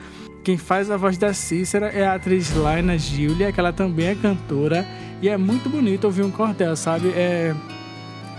Quem 0.49 0.57
faz 0.57 0.91
a 0.91 0.97
voz 0.97 1.19
da 1.19 1.35
Cícera 1.35 1.89
é 1.89 2.07
a 2.07 2.15
atriz 2.15 2.57
Laina 2.57 2.97
Giulia, 2.97 3.53
que 3.53 3.61
ela 3.61 3.71
também 3.71 4.07
é 4.07 4.15
cantora, 4.15 4.83
e 5.21 5.29
é 5.29 5.37
muito 5.37 5.69
bonito 5.69 6.05
ouvir 6.05 6.23
um 6.23 6.31
cordel, 6.31 6.75
sabe? 6.75 7.11
É 7.11 7.55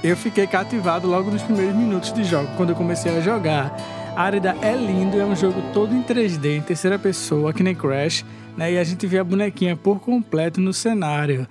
eu 0.03 0.17
fiquei 0.17 0.47
cativado 0.47 1.07
logo 1.07 1.29
nos 1.29 1.43
primeiros 1.43 1.75
minutos 1.75 2.11
de 2.11 2.23
jogo, 2.23 2.49
quando 2.57 2.71
eu 2.71 2.75
comecei 2.75 3.15
a 3.15 3.21
jogar. 3.21 3.77
Árida 4.15 4.55
é 4.59 4.75
lindo, 4.75 5.19
é 5.19 5.23
um 5.23 5.35
jogo 5.35 5.61
todo 5.71 5.93
em 5.93 6.01
3D, 6.01 6.57
em 6.57 6.61
terceira 6.61 6.97
pessoa, 6.97 7.53
que 7.53 7.61
nem 7.61 7.75
Crash, 7.75 8.25
né? 8.57 8.73
E 8.73 8.79
a 8.79 8.83
gente 8.83 9.05
vê 9.05 9.19
a 9.19 9.23
bonequinha 9.23 9.75
por 9.75 9.99
completo 9.99 10.59
no 10.59 10.73
cenário. 10.73 11.47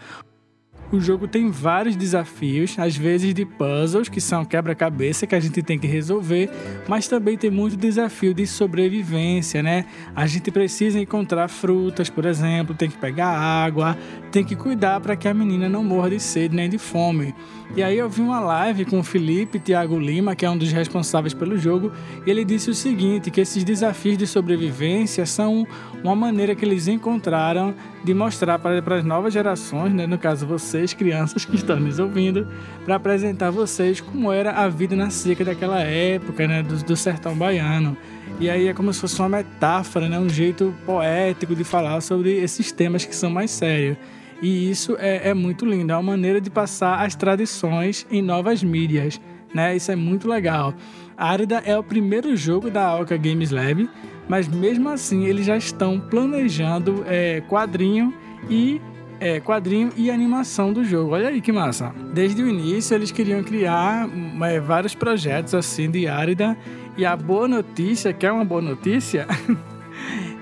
O 0.91 0.99
jogo 1.01 1.29
tem 1.29 1.51
vários 1.51 1.95
desafios, 1.95 2.79
às 2.79 2.97
vezes 2.97 3.35
de 3.35 3.45
puzzles, 3.45 4.09
que 4.09 4.23
são 4.23 4.43
quebra-cabeça 4.43 5.27
que 5.27 5.35
a 5.35 5.41
gente 5.41 5.63
tem 5.63 5.79
que 5.79 5.87
resolver, 5.87 6.49
mas 6.89 7.07
também 7.07 7.37
tem 7.37 7.51
muito 7.51 7.77
desafio 7.77 8.33
de 8.33 8.47
sobrevivência, 8.47 9.63
né? 9.63 9.85
A 10.17 10.27
gente 10.27 10.51
precisa 10.51 10.99
encontrar 10.99 11.47
frutas, 11.49 12.09
por 12.09 12.25
exemplo, 12.25 12.75
tem 12.75 12.89
que 12.89 12.97
pegar 12.97 13.29
água, 13.29 13.99
tem 14.33 14.43
que 14.43 14.57
cuidar 14.57 14.99
para 15.01 15.15
que 15.15 15.29
a 15.29 15.35
menina 15.35 15.69
não 15.69 15.85
morra 15.85 16.09
de 16.09 16.21
sede 16.21 16.57
nem 16.57 16.71
de 16.71 16.79
fome. 16.79 17.35
E 17.77 17.83
aí 17.83 17.99
eu 17.99 18.09
vi 18.09 18.23
uma 18.23 18.41
live 18.41 18.87
com 18.87 18.99
o 18.99 19.05
Felipe 19.05 19.59
Thiago 19.59 19.99
Lima, 19.99 20.35
que 20.35 20.45
é 20.45 20.51
um 20.51 20.57
dos 20.57 20.73
responsáveis 20.73 21.35
pelo 21.35 21.59
jogo, 21.59 21.93
e 22.27 22.31
ele 22.31 22.45
disse 22.45 22.71
o 22.71 22.75
seguinte, 22.75 23.31
que 23.31 23.41
esses 23.41 23.63
desafios 23.63 24.17
de 24.17 24.27
sobrevivência 24.27 25.27
são 25.27 25.67
uma 26.03 26.17
maneira 26.17 26.55
que 26.55 26.65
eles 26.65 26.89
encontraram 26.89 27.75
de 28.03 28.15
mostrar 28.15 28.59
para, 28.59 28.81
para 28.81 28.97
as 28.97 29.05
novas 29.05 29.35
gerações, 29.35 29.93
né, 29.93 30.07
no 30.07 30.17
caso 30.17 30.47
vocês, 30.47 30.95
crianças 30.95 31.45
que 31.45 31.57
estão 31.57 31.79
nos 31.79 31.99
ouvindo, 31.99 32.49
para 32.85 32.97
apresentar 32.97 33.51
vocês 33.51 34.01
como 34.01 34.33
era 34.33 34.53
a 34.53 34.69
vida 34.69 34.97
na 34.97 35.11
seca 35.11 35.45
daquela 35.45 35.81
época, 35.81 36.49
né, 36.49 36.63
do, 36.63 36.83
do 36.83 36.97
sertão 36.97 37.37
baiano. 37.37 37.97
E 38.41 38.49
aí 38.49 38.67
é 38.67 38.75
como 38.75 38.93
se 38.95 39.01
fosse 39.01 39.21
uma 39.21 39.29
metáfora, 39.29 40.09
né, 40.09 40.19
um 40.19 40.29
jeito 40.29 40.75
poético 40.87 41.55
de 41.55 41.65
falar 41.65 42.01
sobre 42.01 42.33
esses 42.39 42.73
temas 42.73 43.05
que 43.05 43.15
são 43.15 43.31
mais 43.31 43.51
sérios. 43.51 43.99
E 44.41 44.71
isso 44.71 44.97
é, 44.99 45.31
é 45.31 45.35
muito 45.35 45.67
lindo, 45.67 45.93
é 45.93 45.97
uma 45.97 46.03
maneira 46.03 46.41
de 46.41 46.51
passar 46.51 47.05
as 47.05 47.15
tradições 47.15 48.07
em 48.11 48.23
novas 48.23 48.63
mídias, 48.63 49.21
né? 49.53 49.75
Isso 49.75 49.91
é 49.91 49.97
muito 49.97 50.29
legal. 50.29 50.75
Árida 51.17 51.63
é 51.65 51.77
o 51.77 51.83
primeiro 51.83 52.37
jogo 52.37 52.71
da 52.71 52.85
Alca 52.85 53.17
Games 53.17 53.51
Lab, 53.51 53.89
mas 54.29 54.47
mesmo 54.47 54.89
assim 54.89 55.25
eles 55.25 55.47
já 55.47 55.57
estão 55.57 55.99
planejando 55.99 57.05
é, 57.07 57.41
quadrinho 57.49 58.15
e 58.49 58.81
é, 59.21 59.41
quadrinho 59.41 59.91
e 59.97 60.11
animação 60.11 60.73
do 60.73 60.85
jogo. 60.85 61.15
Olha 61.15 61.29
aí 61.29 61.41
que 61.41 61.51
massa! 61.51 61.93
Desde 62.15 62.41
o 62.43 62.49
início 62.49 62.95
eles 62.95 63.11
queriam 63.11 63.43
criar 63.43 64.09
é, 64.43 64.61
vários 64.61 64.95
projetos 64.95 65.55
assim 65.55 65.91
de 65.91 66.07
Árida 66.07 66.57
e 66.97 67.05
a 67.05 67.17
boa 67.17 67.49
notícia, 67.49 68.13
que 68.13 68.27
é 68.27 68.31
uma 68.31 68.45
boa 68.45 68.63
notícia, 68.63 69.27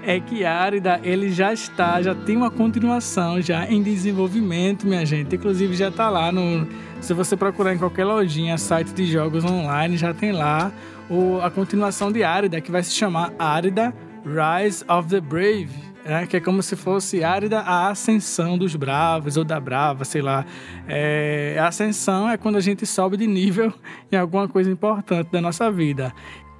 é 0.06 0.20
que 0.20 0.44
Árida 0.44 1.00
ele 1.02 1.30
já 1.30 1.52
está, 1.52 2.00
já 2.00 2.14
tem 2.14 2.36
uma 2.36 2.50
continuação 2.50 3.42
já 3.42 3.68
em 3.68 3.82
desenvolvimento, 3.82 4.86
minha 4.86 5.04
gente. 5.04 5.34
Inclusive 5.34 5.74
já 5.74 5.88
está 5.88 6.08
lá 6.08 6.30
no, 6.30 6.64
se 7.00 7.12
você 7.12 7.36
procurar 7.36 7.74
em 7.74 7.78
qualquer 7.78 8.04
lojinha, 8.04 8.56
site 8.56 8.92
de 8.92 9.04
jogos 9.04 9.44
online, 9.44 9.96
já 9.96 10.14
tem 10.14 10.30
lá 10.30 10.70
o, 11.10 11.40
a 11.40 11.50
continuação 11.50 12.12
de 12.12 12.22
Árida 12.22 12.60
que 12.60 12.70
vai 12.70 12.84
se 12.84 12.92
chamar 12.92 13.32
Árida 13.36 13.92
Rise 14.24 14.84
of 14.88 15.08
the 15.08 15.20
Brave. 15.20 15.86
É, 16.08 16.24
que 16.24 16.36
é 16.36 16.40
como 16.40 16.62
se 16.62 16.76
fosse 16.76 17.24
árida 17.24 17.58
a 17.58 17.88
ascensão 17.88 18.56
dos 18.56 18.76
bravos 18.76 19.36
ou 19.36 19.42
da 19.42 19.58
brava, 19.58 20.04
sei 20.04 20.22
lá. 20.22 20.46
É, 20.86 21.56
a 21.58 21.66
ascensão 21.66 22.30
é 22.30 22.36
quando 22.36 22.54
a 22.54 22.60
gente 22.60 22.86
sobe 22.86 23.16
de 23.16 23.26
nível 23.26 23.74
em 24.12 24.14
alguma 24.14 24.46
coisa 24.46 24.70
importante 24.70 25.32
da 25.32 25.40
nossa 25.40 25.68
vida. 25.68 26.14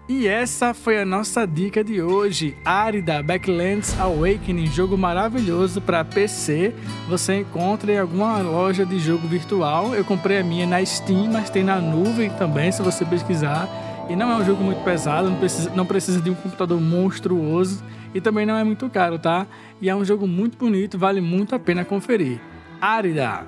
E 0.09 0.29
essa 0.29 0.73
foi 0.73 1.01
a 1.01 1.05
nossa 1.05 1.45
dica 1.45 1.83
de 1.83 2.01
hoje, 2.01 2.57
Arida 2.65 3.21
Backlands 3.25 3.99
Awakening, 3.99 4.69
jogo 4.69 4.97
maravilhoso 4.97 5.81
para 5.81 6.05
PC. 6.05 6.73
Você 7.09 7.41
encontra 7.41 7.93
em 7.93 7.99
alguma 7.99 8.39
loja 8.39 8.87
de 8.87 9.01
jogo 9.01 9.27
virtual. 9.27 9.97
Eu 9.97 10.05
comprei 10.05 10.39
a 10.39 10.45
minha 10.45 10.65
na 10.65 10.85
Steam, 10.85 11.33
mas 11.33 11.51
tem 11.51 11.65
na 11.65 11.81
nuvem 11.81 12.31
também, 12.31 12.71
se 12.71 12.83
você 12.83 13.05
pesquisar. 13.05 13.69
E 14.09 14.15
não 14.15 14.31
é 14.31 14.37
um 14.37 14.45
jogo 14.45 14.63
muito 14.63 14.85
pesado, 14.85 15.29
não 15.29 15.39
precisa, 15.39 15.71
não 15.75 15.85
precisa 15.85 16.21
de 16.21 16.31
um 16.31 16.35
computador 16.37 16.81
monstruoso 16.81 17.83
e 18.15 18.21
também 18.21 18.47
não 18.47 18.57
é 18.57 18.63
muito 18.63 18.89
caro, 18.89 19.19
tá? 19.19 19.45
E 19.83 19.91
é 19.91 19.97
um 19.97 20.05
jogo 20.05 20.25
muito 20.25 20.57
bonito, 20.57 20.97
vale 20.97 21.21
muito 21.21 21.53
a 21.53 21.59
pena 21.59 21.85
conferir. 21.85 22.41
Arida. 22.81 23.45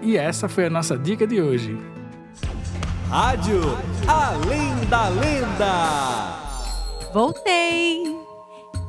E 0.00 0.16
essa 0.16 0.48
foi 0.48 0.64
a 0.64 0.70
nossa 0.70 0.96
dica 0.96 1.26
de 1.26 1.38
hoje. 1.38 1.76
Rádio 3.08 3.60
Além 4.06 4.74
da 4.88 5.08
Lenda. 5.08 6.38
Voltei! 7.12 8.16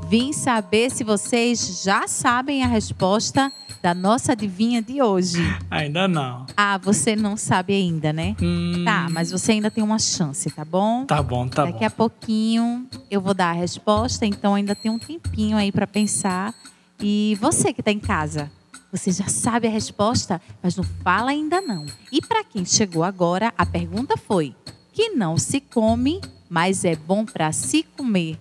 Vim 0.07 0.33
saber 0.33 0.89
se 0.91 1.03
vocês 1.03 1.83
já 1.83 2.07
sabem 2.07 2.63
a 2.63 2.67
resposta 2.67 3.51
da 3.81 3.93
nossa 3.93 4.33
adivinha 4.33 4.81
de 4.81 5.01
hoje. 5.01 5.39
Ainda 5.71 6.07
não. 6.07 6.45
Ah, 6.57 6.77
você 6.77 7.15
não 7.15 7.37
sabe 7.37 7.73
ainda, 7.73 8.11
né? 8.11 8.35
Hum, 8.41 8.83
Tá, 8.83 9.07
mas 9.09 9.31
você 9.31 9.53
ainda 9.53 9.71
tem 9.71 9.83
uma 9.83 9.99
chance, 9.99 10.49
tá 10.51 10.65
bom? 10.65 11.05
Tá 11.05 11.21
bom, 11.23 11.47
tá 11.47 11.63
Daqui 11.65 11.79
bom. 11.79 11.85
a 11.85 11.89
pouquinho 11.89 12.87
eu 13.09 13.21
vou 13.21 13.33
dar 13.33 13.49
a 13.51 13.53
resposta, 13.53 14.25
então 14.25 14.55
ainda 14.55 14.75
tem 14.75 14.91
um 14.91 14.99
tempinho 14.99 15.55
aí 15.55 15.71
para 15.71 15.87
pensar. 15.87 16.53
E 17.01 17.37
você 17.39 17.71
que 17.71 17.79
está 17.81 17.91
em 17.91 17.99
casa, 17.99 18.51
você 18.91 19.11
já 19.11 19.27
sabe 19.27 19.67
a 19.67 19.71
resposta, 19.71 20.41
mas 20.61 20.75
não 20.75 20.83
fala 20.83 21.31
ainda 21.31 21.61
não. 21.61 21.85
E 22.11 22.21
para 22.21 22.43
quem 22.43 22.65
chegou 22.65 23.03
agora, 23.03 23.53
a 23.57 23.65
pergunta 23.65 24.17
foi: 24.17 24.55
que 24.91 25.09
não 25.09 25.37
se 25.37 25.61
come, 25.61 26.19
mas 26.49 26.83
é 26.83 26.95
bom 26.95 27.25
para 27.25 27.51
se 27.51 27.83
comer. 27.83 28.39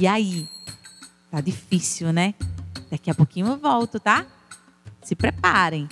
E 0.00 0.06
aí? 0.06 0.48
Tá 1.30 1.40
difícil, 1.40 2.12
né? 2.12 2.34
Daqui 2.90 3.10
a 3.10 3.14
pouquinho 3.14 3.48
eu 3.48 3.56
volto, 3.56 4.00
tá? 4.00 4.24
Se 5.02 5.14
preparem. 5.14 5.88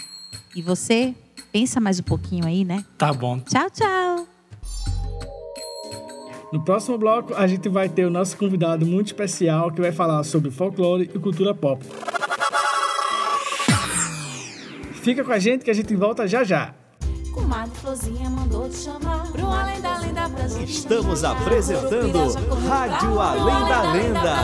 E 0.54 0.62
você 0.62 1.14
pensa 1.50 1.80
mais 1.80 2.00
um 2.00 2.02
pouquinho 2.02 2.46
aí, 2.46 2.64
né? 2.64 2.84
Tá 2.96 3.12
bom. 3.12 3.38
Tchau, 3.40 3.68
tchau. 3.70 4.26
No 6.52 6.62
próximo 6.62 6.98
bloco, 6.98 7.34
a 7.34 7.46
gente 7.46 7.68
vai 7.68 7.88
ter 7.88 8.04
o 8.04 8.10
nosso 8.10 8.36
convidado 8.36 8.84
muito 8.84 9.06
especial 9.06 9.70
que 9.70 9.80
vai 9.80 9.90
falar 9.90 10.22
sobre 10.22 10.50
folclore 10.50 11.04
e 11.04 11.18
cultura 11.18 11.54
pop. 11.54 11.82
Fica 15.02 15.24
com 15.24 15.32
a 15.32 15.38
gente 15.38 15.64
que 15.64 15.70
a 15.70 15.74
gente 15.74 15.94
volta 15.96 16.26
já 16.28 16.44
já. 16.44 16.72
Comadre 17.34 17.72
Flozinha 17.80 18.28
mandou 18.30 18.68
te 18.68 18.76
chamar 18.76 19.26
pro 19.32 19.46
além 19.46 19.80
da 19.80 19.98
lenda 19.98 20.28
pra 20.28 20.46
gente 20.46 20.70
Estamos 20.70 21.24
apresentando 21.24 22.34
Rádio 22.68 23.18
Além 23.18 23.68
da 23.68 23.92
Lenda. 23.92 24.34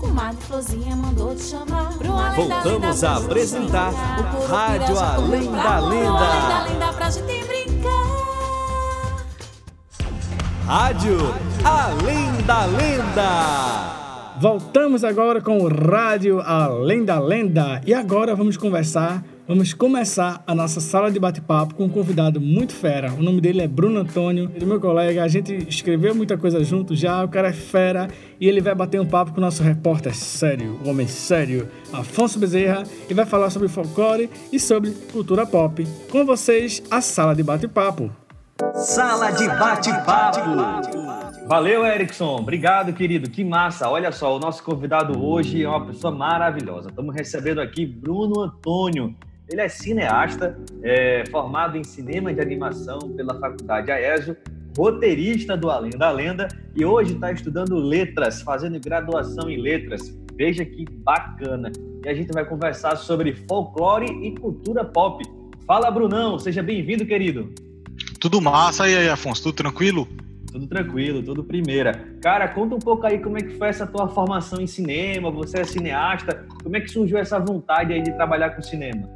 Comadre 0.00 0.42
Flozinha 0.46 0.96
mandou 0.96 1.34
te 1.36 1.42
chamar 1.42 1.92
pro 1.96 2.12
além 2.12 2.48
da 2.48 2.56
lenda 2.56 2.62
Voltamos 2.62 3.04
a 3.04 3.16
apresentar 3.16 3.92
Rádio 4.48 4.98
Além 4.98 5.48
pra 5.50 5.62
da 5.62 5.78
Lenda. 5.78 6.08
além 6.18 6.48
da 6.48 6.62
lenda 6.64 6.92
pra 6.92 7.10
gente 7.10 7.44
brincar. 7.46 8.06
Rádio 10.66 11.18
Além 11.64 12.32
da 12.42 12.64
Lenda. 12.64 13.95
Voltamos 14.38 15.02
agora 15.02 15.40
com 15.40 15.58
o 15.58 15.68
Rádio 15.68 16.42
Além 16.42 17.04
da 17.04 17.18
Lenda. 17.18 17.80
E 17.86 17.94
agora 17.94 18.34
vamos 18.34 18.58
conversar, 18.58 19.24
vamos 19.48 19.72
começar 19.72 20.42
a 20.46 20.54
nossa 20.54 20.78
sala 20.78 21.10
de 21.10 21.18
bate-papo 21.18 21.74
com 21.74 21.84
um 21.84 21.88
convidado 21.88 22.38
muito 22.38 22.74
fera. 22.74 23.14
O 23.14 23.22
nome 23.22 23.40
dele 23.40 23.62
é 23.62 23.66
Bruno 23.66 24.00
Antônio, 24.00 24.50
ele 24.54 24.62
é 24.62 24.68
meu 24.68 24.78
colega, 24.78 25.24
a 25.24 25.28
gente 25.28 25.66
escreveu 25.66 26.14
muita 26.14 26.36
coisa 26.36 26.62
junto 26.62 26.94
já, 26.94 27.24
o 27.24 27.28
cara 27.28 27.48
é 27.48 27.52
fera 27.52 28.08
e 28.38 28.46
ele 28.46 28.60
vai 28.60 28.74
bater 28.74 29.00
um 29.00 29.06
papo 29.06 29.32
com 29.32 29.38
o 29.38 29.40
nosso 29.40 29.62
repórter 29.62 30.14
sério, 30.14 30.78
o 30.84 30.90
homem 30.90 31.08
sério, 31.08 31.68
Afonso 31.90 32.38
Bezerra, 32.38 32.82
e 33.08 33.14
vai 33.14 33.24
falar 33.24 33.48
sobre 33.48 33.68
folclore 33.68 34.28
e 34.52 34.60
sobre 34.60 34.90
cultura 35.12 35.46
pop. 35.46 35.86
Com 36.10 36.26
vocês, 36.26 36.82
a 36.90 37.00
sala 37.00 37.34
de 37.34 37.42
bate-papo. 37.42 38.10
Sala 38.74 39.30
de 39.30 39.48
bate-papo. 39.48 41.05
Valeu, 41.46 41.86
Erickson. 41.86 42.38
Obrigado, 42.38 42.92
querido. 42.92 43.30
Que 43.30 43.44
massa. 43.44 43.88
Olha 43.88 44.10
só, 44.10 44.34
o 44.34 44.40
nosso 44.40 44.64
convidado 44.64 45.24
hoje 45.24 45.62
é 45.62 45.68
uma 45.68 45.86
pessoa 45.86 46.12
maravilhosa. 46.12 46.88
Estamos 46.88 47.14
recebendo 47.14 47.60
aqui 47.60 47.86
Bruno 47.86 48.40
Antônio. 48.40 49.14
Ele 49.48 49.60
é 49.60 49.68
cineasta, 49.68 50.58
é 50.82 51.22
formado 51.30 51.78
em 51.78 51.84
cinema 51.84 52.34
de 52.34 52.40
animação 52.40 52.98
pela 53.16 53.38
Faculdade 53.38 53.92
AESO, 53.92 54.36
roteirista 54.76 55.56
do 55.56 55.70
Além 55.70 55.92
da 55.92 56.10
Lenda 56.10 56.48
e 56.74 56.84
hoje 56.84 57.14
está 57.14 57.30
estudando 57.30 57.76
letras, 57.76 58.42
fazendo 58.42 58.80
graduação 58.80 59.48
em 59.48 59.56
letras. 59.56 60.18
Veja 60.34 60.64
que 60.64 60.84
bacana. 60.90 61.70
E 62.04 62.08
a 62.08 62.14
gente 62.14 62.32
vai 62.32 62.44
conversar 62.44 62.96
sobre 62.96 63.36
folclore 63.48 64.06
e 64.26 64.36
cultura 64.36 64.84
pop. 64.84 65.24
Fala, 65.64 65.92
Brunão. 65.92 66.40
Seja 66.40 66.60
bem-vindo, 66.60 67.06
querido. 67.06 67.54
Tudo 68.18 68.40
massa 68.40 68.88
e 68.88 68.96
aí, 68.96 69.08
Afonso, 69.08 69.44
tudo 69.44 69.54
tranquilo? 69.54 70.08
Tudo 70.56 70.66
tranquilo, 70.68 71.22
tudo 71.22 71.44
primeira. 71.44 71.92
Cara, 72.22 72.48
conta 72.48 72.74
um 72.74 72.78
pouco 72.78 73.06
aí 73.06 73.18
como 73.18 73.36
é 73.36 73.42
que 73.42 73.58
foi 73.58 73.68
essa 73.68 73.86
tua 73.86 74.08
formação 74.08 74.58
em 74.58 74.66
cinema, 74.66 75.30
você 75.30 75.58
é 75.58 75.64
cineasta, 75.64 76.46
como 76.62 76.74
é 76.74 76.80
que 76.80 76.88
surgiu 76.88 77.18
essa 77.18 77.38
vontade 77.38 77.92
aí 77.92 78.02
de 78.02 78.10
trabalhar 78.12 78.48
com 78.56 78.62
cinema? 78.62 79.06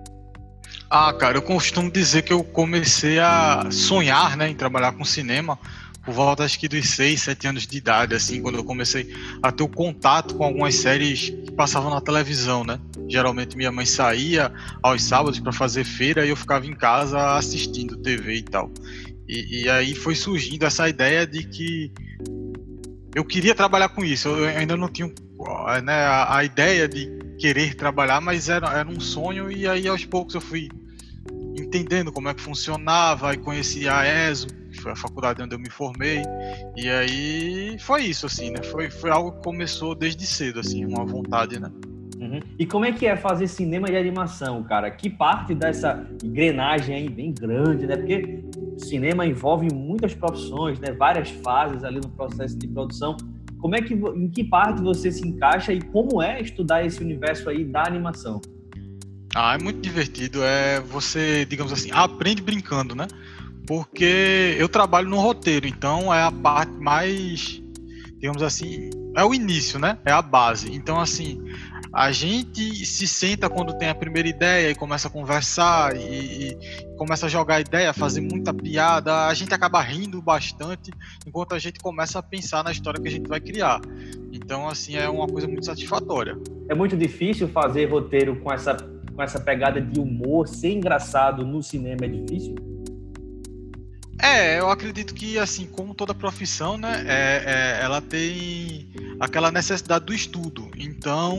Ah, 0.91 1.15
cara, 1.15 1.39
eu 1.39 1.43
costumo 1.43 1.91
dizer 1.91 2.25
que 2.25 2.33
eu 2.33 2.45
comecei 2.45 3.19
a 3.19 3.71
sonhar, 3.71 4.37
né, 4.37 4.51
em 4.51 4.55
trabalhar 4.55 4.93
com 4.93 5.03
cinema 5.03 5.59
por 6.05 6.15
volta 6.15 6.45
acho 6.45 6.59
que 6.59 6.69
dos 6.69 6.89
6, 6.91 7.21
7 7.23 7.47
anos 7.47 7.67
de 7.67 7.77
idade, 7.77 8.15
assim, 8.15 8.41
quando 8.41 8.57
eu 8.57 8.65
comecei 8.65 9.15
a 9.43 9.53
ter 9.53 9.63
o 9.63 9.69
contato 9.69 10.35
com 10.35 10.45
algumas 10.45 10.75
séries 10.75 11.31
que 11.31 11.53
passavam 11.53 11.91
na 11.91 12.01
televisão, 12.01 12.65
né? 12.65 12.81
Geralmente 13.09 13.57
minha 13.57 13.71
mãe 13.71 13.85
saía 13.85 14.51
aos 14.83 15.03
sábados 15.03 15.39
para 15.39 15.53
fazer 15.53 15.85
feira 15.85 16.25
e 16.25 16.31
eu 16.31 16.37
ficava 16.37 16.67
em 16.67 16.75
casa 16.75 17.37
assistindo 17.37 17.97
TV 17.97 18.37
e 18.37 18.43
tal. 18.43 18.71
E, 19.31 19.63
e, 19.63 19.69
aí 19.69 19.95
foi 19.95 20.17
surgindo 20.17 20.67
essa 20.67 20.89
ideia 20.89 21.25
de 21.25 21.45
que 21.45 21.93
eu 23.15 23.25
queria 23.25 23.55
trabalhar 23.55 23.91
com 23.91 24.05
isso. 24.05 24.27
Eu 24.27 24.49
ainda 24.49 24.77
não 24.77 24.89
tinha 24.89 25.07
né, 25.85 25.93
a, 25.93 26.39
a 26.39 26.45
ideia 26.45 26.89
de 26.89 27.09
querer 27.39 27.77
trabalhar, 27.77 28.21
mas 28.21 28.49
era, 28.49 28.77
era 28.77 28.89
um 28.89 28.99
sonho 28.99 29.51
e 29.51 29.69
aí 29.69 29.87
aos 29.87 30.05
poucos 30.05 30.35
eu 30.35 30.41
fui 30.41 30.69
entendendo 31.57 32.11
como 32.11 32.29
é 32.29 32.35
que 32.35 32.41
funcionava 32.41 33.33
e 33.33 33.39
conheci 33.39 33.89
a 33.89 34.05
ESO, 34.29 34.49
que 34.49 34.81
foi 34.81 34.91
a 34.91 34.97
faculdade 34.97 35.41
onde 35.41 35.55
eu 35.55 35.61
me 35.61 35.71
formei. 35.71 36.23
E 36.77 36.89
aí 36.89 37.77
foi 37.79 38.07
isso, 38.07 38.27
assim, 38.27 38.51
né? 38.51 38.65
Foi, 38.65 38.91
foi 38.91 39.11
algo 39.11 39.31
que 39.31 39.45
começou 39.45 39.95
desde 39.95 40.27
cedo, 40.27 40.59
assim, 40.59 40.85
uma 40.85 41.05
vontade, 41.05 41.61
né? 41.61 41.71
Uhum. 42.21 42.41
E 42.59 42.67
como 42.67 42.85
é 42.85 42.93
que 42.93 43.07
é 43.07 43.17
fazer 43.17 43.49
cinema 43.49 43.89
de 43.89 43.97
animação, 43.97 44.63
cara? 44.63 44.91
Que 44.91 45.09
parte 45.09 45.55
dessa 45.55 46.07
engrenagem 46.23 46.95
aí 46.95 47.09
bem 47.09 47.33
grande, 47.33 47.87
né? 47.87 47.97
Porque 47.97 48.45
cinema 48.77 49.25
envolve 49.25 49.73
muitas 49.73 50.13
profissões, 50.13 50.79
né? 50.79 50.93
Várias 50.93 51.31
fases 51.31 51.83
ali 51.83 51.97
no 51.97 52.11
processo 52.11 52.59
de 52.59 52.69
produção. 52.69 53.17
Como 53.59 53.75
é 53.75 53.81
que, 53.81 53.95
em 53.95 54.29
que 54.29 54.45
parte 54.45 54.83
você 54.83 55.11
se 55.11 55.27
encaixa 55.27 55.73
e 55.73 55.81
como 55.81 56.21
é 56.21 56.43
estudar 56.43 56.85
esse 56.85 57.03
universo 57.03 57.49
aí 57.49 57.65
da 57.65 57.87
animação? 57.87 58.41
Ah, 59.35 59.55
é 59.55 59.59
muito 59.59 59.81
divertido. 59.81 60.43
É 60.43 60.79
você, 60.81 61.47
digamos 61.47 61.73
assim, 61.73 61.91
aprende 61.91 62.43
brincando, 62.43 62.95
né? 62.95 63.07
Porque 63.67 64.57
eu 64.59 64.69
trabalho 64.69 65.09
no 65.09 65.19
roteiro, 65.19 65.67
então 65.67 66.13
é 66.13 66.23
a 66.23 66.33
parte 66.33 66.73
mais, 66.73 67.63
digamos 68.19 68.43
assim, 68.43 68.91
é 69.17 69.25
o 69.25 69.33
início, 69.35 69.79
né? 69.79 69.99
É 70.05 70.13
a 70.13 70.23
base. 70.23 70.75
Então, 70.75 70.99
assim, 71.01 71.41
a 71.93 72.13
gente 72.13 72.87
se 72.87 73.07
senta 73.07 73.51
quando 73.51 73.77
tem 73.77 73.89
a 73.89 73.95
primeira 73.95 74.29
ideia 74.29 74.71
e 74.71 74.75
começa 74.75 75.09
a 75.09 75.11
conversar 75.11 75.97
e, 75.97 76.53
e, 76.53 76.57
começa 76.97 77.27
a 77.27 77.29
jogar 77.29 77.61
ideia, 77.61 77.93
fazer 77.93 78.21
muita 78.21 78.55
piada, 78.55 79.27
a 79.27 79.35
gente 79.35 79.53
acaba 79.53 79.81
rindo 79.81 80.23
bastante 80.23 80.93
enquanto 81.27 81.55
a 81.55 81.59
gente 81.59 81.81
começa 81.81 82.19
a 82.19 82.23
pensar 82.23 82.63
na 82.63 82.71
história 82.71 83.01
que 83.01 83.09
a 83.09 83.11
gente 83.11 83.29
vai 83.29 83.41
criar. 83.41 83.81
Então, 84.33 84.69
assim, 84.69 84.97
é 84.97 85.09
uma 85.09 85.27
coisa 85.27 85.49
muito 85.49 85.67
satisfatória. 85.67 86.39
É 86.69 86.75
muito 86.75 86.97
difícil 86.97 87.49
fazer 87.49 87.87
roteiro 87.87 88.37
com 88.37 88.53
essa, 88.53 88.77
com 88.77 89.23
essa 89.23 89.41
pegada 89.41 89.81
de 89.81 89.99
humor, 89.99 90.47
ser 90.47 90.73
engraçado 90.73 91.45
no 91.45 91.63
cinema 91.63 92.05
é 92.05 92.09
difícil? 92.09 92.70
É, 94.23 94.59
eu 94.59 94.71
acredito 94.71 95.15
que, 95.15 95.39
assim, 95.39 95.67
como 95.67 95.95
toda 95.95 96.15
profissão, 96.15 96.77
né, 96.77 97.05
é, 97.07 97.45
é, 97.81 97.85
ela 97.85 98.01
tem 98.01 98.89
aquela 99.19 99.51
necessidade 99.51 100.05
do 100.05 100.15
estudo. 100.15 100.71
Então, 100.77 101.39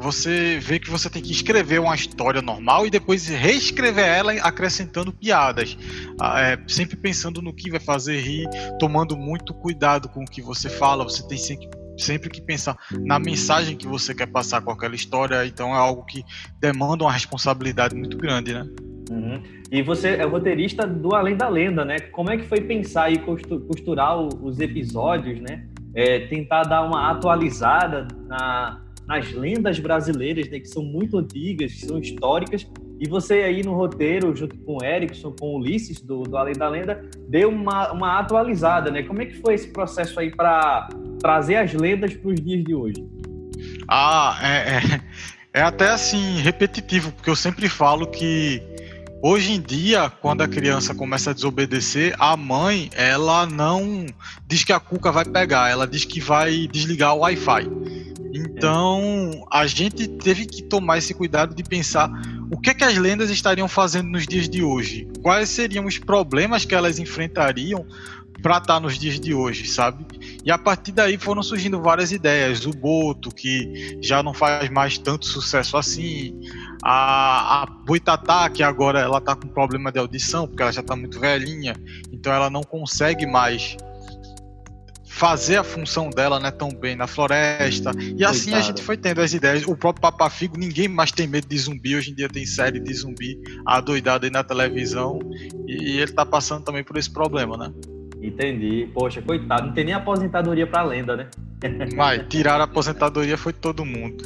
você 0.00 0.58
vê 0.58 0.78
que 0.78 0.90
você 0.90 1.10
tem 1.10 1.22
que 1.22 1.30
escrever 1.30 1.78
uma 1.78 1.94
história 1.94 2.40
normal 2.40 2.86
e 2.86 2.90
depois 2.90 3.26
reescrever 3.26 4.04
ela 4.04 4.32
acrescentando 4.32 5.12
piadas. 5.12 5.76
Ah, 6.18 6.40
é, 6.40 6.58
sempre 6.66 6.96
pensando 6.96 7.42
no 7.42 7.52
que 7.52 7.70
vai 7.70 7.80
fazer 7.80 8.18
rir, 8.18 8.48
tomando 8.78 9.16
muito 9.16 9.52
cuidado 9.52 10.08
com 10.08 10.22
o 10.22 10.26
que 10.26 10.40
você 10.40 10.70
fala. 10.70 11.04
Você 11.04 11.26
tem 11.28 11.36
sempre 11.36 11.68
sempre 11.98 12.30
que 12.30 12.40
pensar 12.40 12.78
na 12.92 13.18
mensagem 13.18 13.76
que 13.76 13.86
você 13.86 14.14
quer 14.14 14.26
passar 14.26 14.62
com 14.62 14.70
aquela 14.70 14.94
história, 14.94 15.44
então 15.44 15.74
é 15.74 15.78
algo 15.78 16.02
que 16.06 16.24
demanda 16.58 17.04
uma 17.04 17.12
responsabilidade 17.12 17.94
muito 17.94 18.16
grande, 18.16 18.54
né? 18.54 18.66
Uhum. 19.10 19.42
E 19.72 19.82
você 19.82 20.10
é 20.10 20.24
roteirista 20.24 20.86
do 20.86 21.14
Além 21.14 21.36
da 21.36 21.48
Lenda, 21.48 21.84
né? 21.84 21.98
Como 21.98 22.30
é 22.30 22.36
que 22.36 22.44
foi 22.44 22.60
pensar 22.60 23.12
e 23.12 23.18
costurar 23.18 24.16
os 24.16 24.60
episódios, 24.60 25.40
né? 25.40 25.66
É, 25.92 26.20
tentar 26.26 26.62
dar 26.62 26.82
uma 26.82 27.10
atualizada 27.10 28.06
na, 28.28 28.80
nas 29.08 29.32
lendas 29.32 29.80
brasileiras, 29.80 30.48
né? 30.48 30.60
Que 30.60 30.68
são 30.68 30.84
muito 30.84 31.18
antigas, 31.18 31.72
que 31.72 31.86
são 31.86 31.98
históricas. 31.98 32.70
E 33.00 33.08
você 33.08 33.42
aí 33.42 33.64
no 33.64 33.74
roteiro, 33.74 34.34
junto 34.36 34.56
com 34.58 34.76
o 34.76 34.84
Erickson, 34.84 35.34
com 35.38 35.54
o 35.54 35.58
Ulisses, 35.58 36.00
do, 36.00 36.22
do 36.22 36.36
Além 36.36 36.54
da 36.54 36.68
Lenda, 36.68 37.04
deu 37.28 37.48
uma, 37.48 37.90
uma 37.90 38.18
atualizada, 38.20 38.90
né? 38.90 39.02
Como 39.02 39.20
é 39.20 39.26
que 39.26 39.38
foi 39.38 39.54
esse 39.54 39.72
processo 39.72 40.20
aí 40.20 40.30
para 40.30 40.88
trazer 41.18 41.56
as 41.56 41.72
lendas 41.74 42.14
para 42.14 42.30
os 42.30 42.40
dias 42.40 42.62
de 42.62 42.74
hoje? 42.74 43.04
Ah, 43.88 44.38
é, 44.42 44.76
é, 44.76 45.60
é 45.60 45.62
até 45.62 45.88
assim, 45.88 46.36
repetitivo, 46.42 47.10
porque 47.10 47.30
eu 47.30 47.34
sempre 47.34 47.68
falo 47.68 48.06
que 48.06 48.62
Hoje 49.22 49.52
em 49.52 49.60
dia, 49.60 50.08
quando 50.08 50.40
a 50.40 50.48
criança 50.48 50.94
começa 50.94 51.30
a 51.30 51.34
desobedecer, 51.34 52.14
a 52.18 52.36
mãe, 52.36 52.88
ela 52.94 53.44
não 53.44 54.06
diz 54.46 54.64
que 54.64 54.72
a 54.72 54.80
cuca 54.80 55.12
vai 55.12 55.26
pegar, 55.26 55.70
ela 55.70 55.86
diz 55.86 56.06
que 56.06 56.20
vai 56.20 56.66
desligar 56.66 57.14
o 57.14 57.18
Wi-Fi. 57.18 57.68
Então, 58.32 59.46
a 59.50 59.66
gente 59.66 60.08
teve 60.08 60.46
que 60.46 60.62
tomar 60.62 60.98
esse 60.98 61.12
cuidado 61.12 61.54
de 61.54 61.62
pensar 61.62 62.10
o 62.50 62.58
que 62.58 62.70
é 62.70 62.74
que 62.74 62.82
as 62.82 62.96
lendas 62.96 63.30
estariam 63.30 63.68
fazendo 63.68 64.08
nos 64.08 64.26
dias 64.26 64.48
de 64.48 64.62
hoje? 64.62 65.06
Quais 65.22 65.50
seriam 65.50 65.84
os 65.84 65.98
problemas 65.98 66.64
que 66.64 66.74
elas 66.74 66.98
enfrentariam 66.98 67.86
para 68.42 68.56
estar 68.56 68.74
tá 68.74 68.80
nos 68.80 68.98
dias 68.98 69.20
de 69.20 69.34
hoje, 69.34 69.68
sabe? 69.68 70.04
E 70.44 70.50
a 70.50 70.58
partir 70.58 70.92
daí 70.92 71.16
foram 71.16 71.42
surgindo 71.42 71.80
várias 71.80 72.10
ideias. 72.10 72.64
O 72.66 72.70
Boto, 72.70 73.30
que 73.30 73.98
já 74.00 74.22
não 74.22 74.34
faz 74.34 74.68
mais 74.70 74.98
tanto 74.98 75.26
sucesso 75.26 75.76
assim. 75.76 76.40
A, 76.82 77.62
a 77.62 77.66
Boitatá, 77.66 78.48
que 78.48 78.62
agora 78.62 79.00
ela 79.00 79.20
tá 79.20 79.36
com 79.36 79.48
problema 79.48 79.92
de 79.92 79.98
audição, 79.98 80.46
porque 80.46 80.62
ela 80.62 80.72
já 80.72 80.82
tá 80.82 80.96
muito 80.96 81.20
velhinha, 81.20 81.74
então 82.12 82.32
ela 82.32 82.48
não 82.48 82.62
consegue 82.62 83.26
mais 83.26 83.76
fazer 85.20 85.56
a 85.56 85.64
função 85.64 86.08
dela 86.08 86.40
né, 86.40 86.50
tão 86.50 86.70
bem 86.70 86.96
na 86.96 87.06
floresta. 87.06 87.90
E 88.16 88.24
assim 88.24 88.54
a 88.54 88.60
gente 88.62 88.80
foi 88.80 88.96
tendo 88.96 89.20
as 89.20 89.34
ideias. 89.34 89.66
O 89.66 89.76
próprio 89.76 90.00
Papafigo, 90.00 90.56
ninguém 90.56 90.88
mais 90.88 91.12
tem 91.12 91.26
medo 91.26 91.46
de 91.46 91.58
zumbi. 91.58 91.94
Hoje 91.94 92.12
em 92.12 92.14
dia 92.14 92.26
tem 92.26 92.46
série 92.46 92.80
de 92.80 92.94
zumbi 92.94 93.38
adoidado 93.66 94.24
aí 94.24 94.30
na 94.30 94.42
televisão. 94.42 95.18
E 95.66 95.98
ele 95.98 96.12
tá 96.12 96.24
passando 96.24 96.64
também 96.64 96.82
por 96.82 96.96
esse 96.96 97.10
problema, 97.10 97.54
né? 97.58 97.70
Entendi. 98.22 98.88
Poxa, 98.92 99.22
coitado, 99.22 99.68
não 99.68 99.74
tem 99.74 99.84
nem 99.84 99.94
aposentadoria 99.94 100.66
pra 100.66 100.82
lenda, 100.82 101.16
né? 101.16 101.28
Mas 101.96 102.26
tirar 102.28 102.60
a 102.60 102.64
aposentadoria 102.64 103.36
foi 103.36 103.52
todo 103.52 103.84
mundo. 103.84 104.24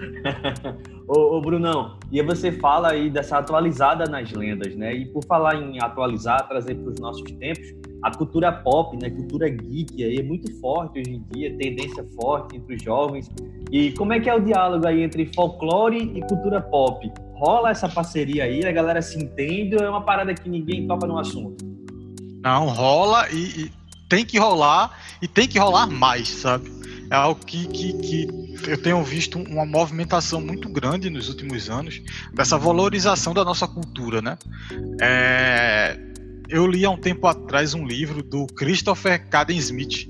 ô, 1.06 1.36
ô, 1.36 1.40
Brunão, 1.40 1.98
e 2.10 2.22
você 2.22 2.52
fala 2.52 2.90
aí 2.90 3.10
dessa 3.10 3.38
atualizada 3.38 4.04
nas 4.04 4.30
lendas, 4.32 4.74
né? 4.76 4.94
E 4.94 5.06
por 5.06 5.24
falar 5.24 5.56
em 5.56 5.80
atualizar, 5.80 6.46
trazer 6.48 6.74
para 6.76 6.90
os 6.90 7.00
nossos 7.00 7.30
tempos, 7.32 7.74
a 8.02 8.10
cultura 8.10 8.52
pop, 8.52 8.96
né? 9.00 9.10
Cultura 9.10 9.48
geek 9.48 10.04
aí 10.04 10.18
é 10.18 10.22
muito 10.22 10.52
forte 10.60 11.00
hoje 11.00 11.10
em 11.10 11.24
dia, 11.32 11.56
tendência 11.56 12.04
forte 12.14 12.56
entre 12.56 12.76
os 12.76 12.82
jovens. 12.82 13.30
E 13.70 13.92
como 13.92 14.12
é 14.12 14.20
que 14.20 14.28
é 14.28 14.34
o 14.34 14.40
diálogo 14.40 14.86
aí 14.86 15.02
entre 15.02 15.26
folclore 15.34 16.12
e 16.14 16.20
cultura 16.20 16.60
pop? 16.60 17.10
Rola 17.34 17.70
essa 17.70 17.88
parceria 17.88 18.44
aí, 18.44 18.64
a 18.64 18.70
galera 18.70 19.02
se 19.02 19.20
entende 19.20 19.74
ou 19.76 19.82
é 19.82 19.90
uma 19.90 20.02
parada 20.02 20.34
que 20.34 20.48
ninguém 20.48 20.86
toca 20.86 21.06
no 21.06 21.18
assunto? 21.18 21.64
Não, 22.44 22.66
rola 22.68 23.26
e, 23.32 23.64
e 23.64 23.70
tem 24.08 24.24
que 24.24 24.38
rolar 24.38 24.98
e 25.20 25.28
tem 25.28 25.48
que 25.48 25.58
rolar 25.58 25.86
mais, 25.86 26.28
sabe? 26.28 26.72
É 27.10 27.14
algo 27.14 27.44
que, 27.44 27.66
que, 27.66 27.92
que 27.94 28.28
eu 28.66 28.78
tenho 28.80 29.02
visto 29.04 29.38
uma 29.38 29.66
movimentação 29.66 30.40
muito 30.40 30.68
grande 30.68 31.10
nos 31.10 31.28
últimos 31.28 31.68
anos 31.68 32.00
dessa 32.32 32.56
valorização 32.56 33.34
da 33.34 33.44
nossa 33.44 33.68
cultura, 33.68 34.22
né? 34.22 34.38
É, 35.00 35.98
eu 36.48 36.66
li 36.66 36.84
há 36.84 36.90
um 36.90 36.96
tempo 36.96 37.26
atrás 37.26 37.74
um 37.74 37.86
livro 37.86 38.22
do 38.22 38.46
Christopher 38.46 39.28
Caden 39.28 39.58
Smith, 39.58 40.08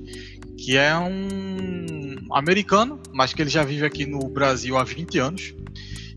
que 0.57 0.77
é 0.77 0.97
um 0.97 2.17
americano, 2.33 3.01
mas 3.13 3.33
que 3.33 3.43
ele 3.43 3.51
já 3.51 3.65
vive 3.65 3.85
aqui 3.85 4.07
no 4.07 4.29
Brasil 4.29 4.77
há 4.77 4.85
20 4.85 5.19
anos. 5.19 5.55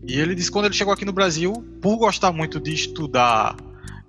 E 0.06 0.18
ele 0.18 0.34
disse 0.34 0.48
que 0.48 0.52
quando 0.52 0.66
ele 0.66 0.74
chegou 0.74 0.92
aqui 0.92 1.04
no 1.04 1.12
Brasil, 1.12 1.52
por 1.82 1.96
gostar 1.96 2.32
muito 2.32 2.58
de 2.60 2.72
estudar 2.72 3.56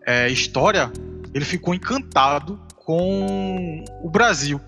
é, 0.06 0.30
história, 0.30 0.92
ele 1.34 1.46
ficou 1.46 1.74
encantado 1.74 2.60
com 2.90 3.84
o 4.02 4.10
Brasil. 4.10 4.60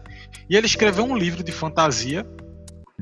E 0.47 0.55
ele 0.55 0.67
escreveu 0.67 1.03
um 1.03 1.17
livro 1.17 1.43
de 1.43 1.51
fantasia, 1.51 2.23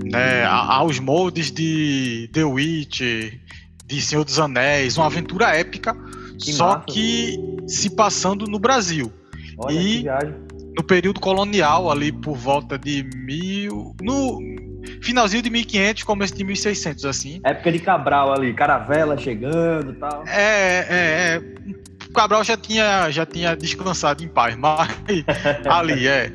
né, 0.01 0.45
aos 0.45 0.97
moldes 0.97 1.51
de 1.51 2.29
The 2.31 2.45
Witch, 2.45 3.01
de 3.85 4.01
Senhor 4.01 4.23
dos 4.23 4.39
Anéis, 4.39 4.97
uma 4.97 5.07
aventura 5.07 5.53
épica, 5.53 5.93
que 6.41 6.53
só 6.53 6.75
massa. 6.75 6.85
que 6.85 7.37
se 7.67 7.89
passando 7.89 8.45
no 8.45 8.57
Brasil. 8.59 9.11
Olha, 9.57 9.73
e 9.77 10.05
no 10.77 10.85
período 10.85 11.19
colonial, 11.19 11.91
ali 11.91 12.13
por 12.13 12.37
volta 12.37 12.79
de 12.79 13.03
mil. 13.13 13.93
No 14.01 14.39
finalzinho 15.01 15.41
de 15.41 15.49
1500, 15.49 16.03
começo 16.03 16.33
de 16.33 16.45
1600, 16.45 17.03
assim. 17.03 17.41
Época 17.43 17.73
de 17.73 17.79
Cabral 17.79 18.31
ali, 18.31 18.53
caravela 18.53 19.17
chegando 19.17 19.91
e 19.91 19.95
tal. 19.95 20.23
É, 20.25 20.85
é, 20.87 21.35
é. 21.35 21.43
O 22.09 22.13
Cabral 22.13 22.43
já 22.43 22.57
tinha, 22.57 23.09
já 23.11 23.25
tinha 23.25 23.55
descansado 23.55 24.23
em 24.23 24.27
paz, 24.27 24.55
mas 24.57 24.89
ali 25.69 26.07
é. 26.07 26.31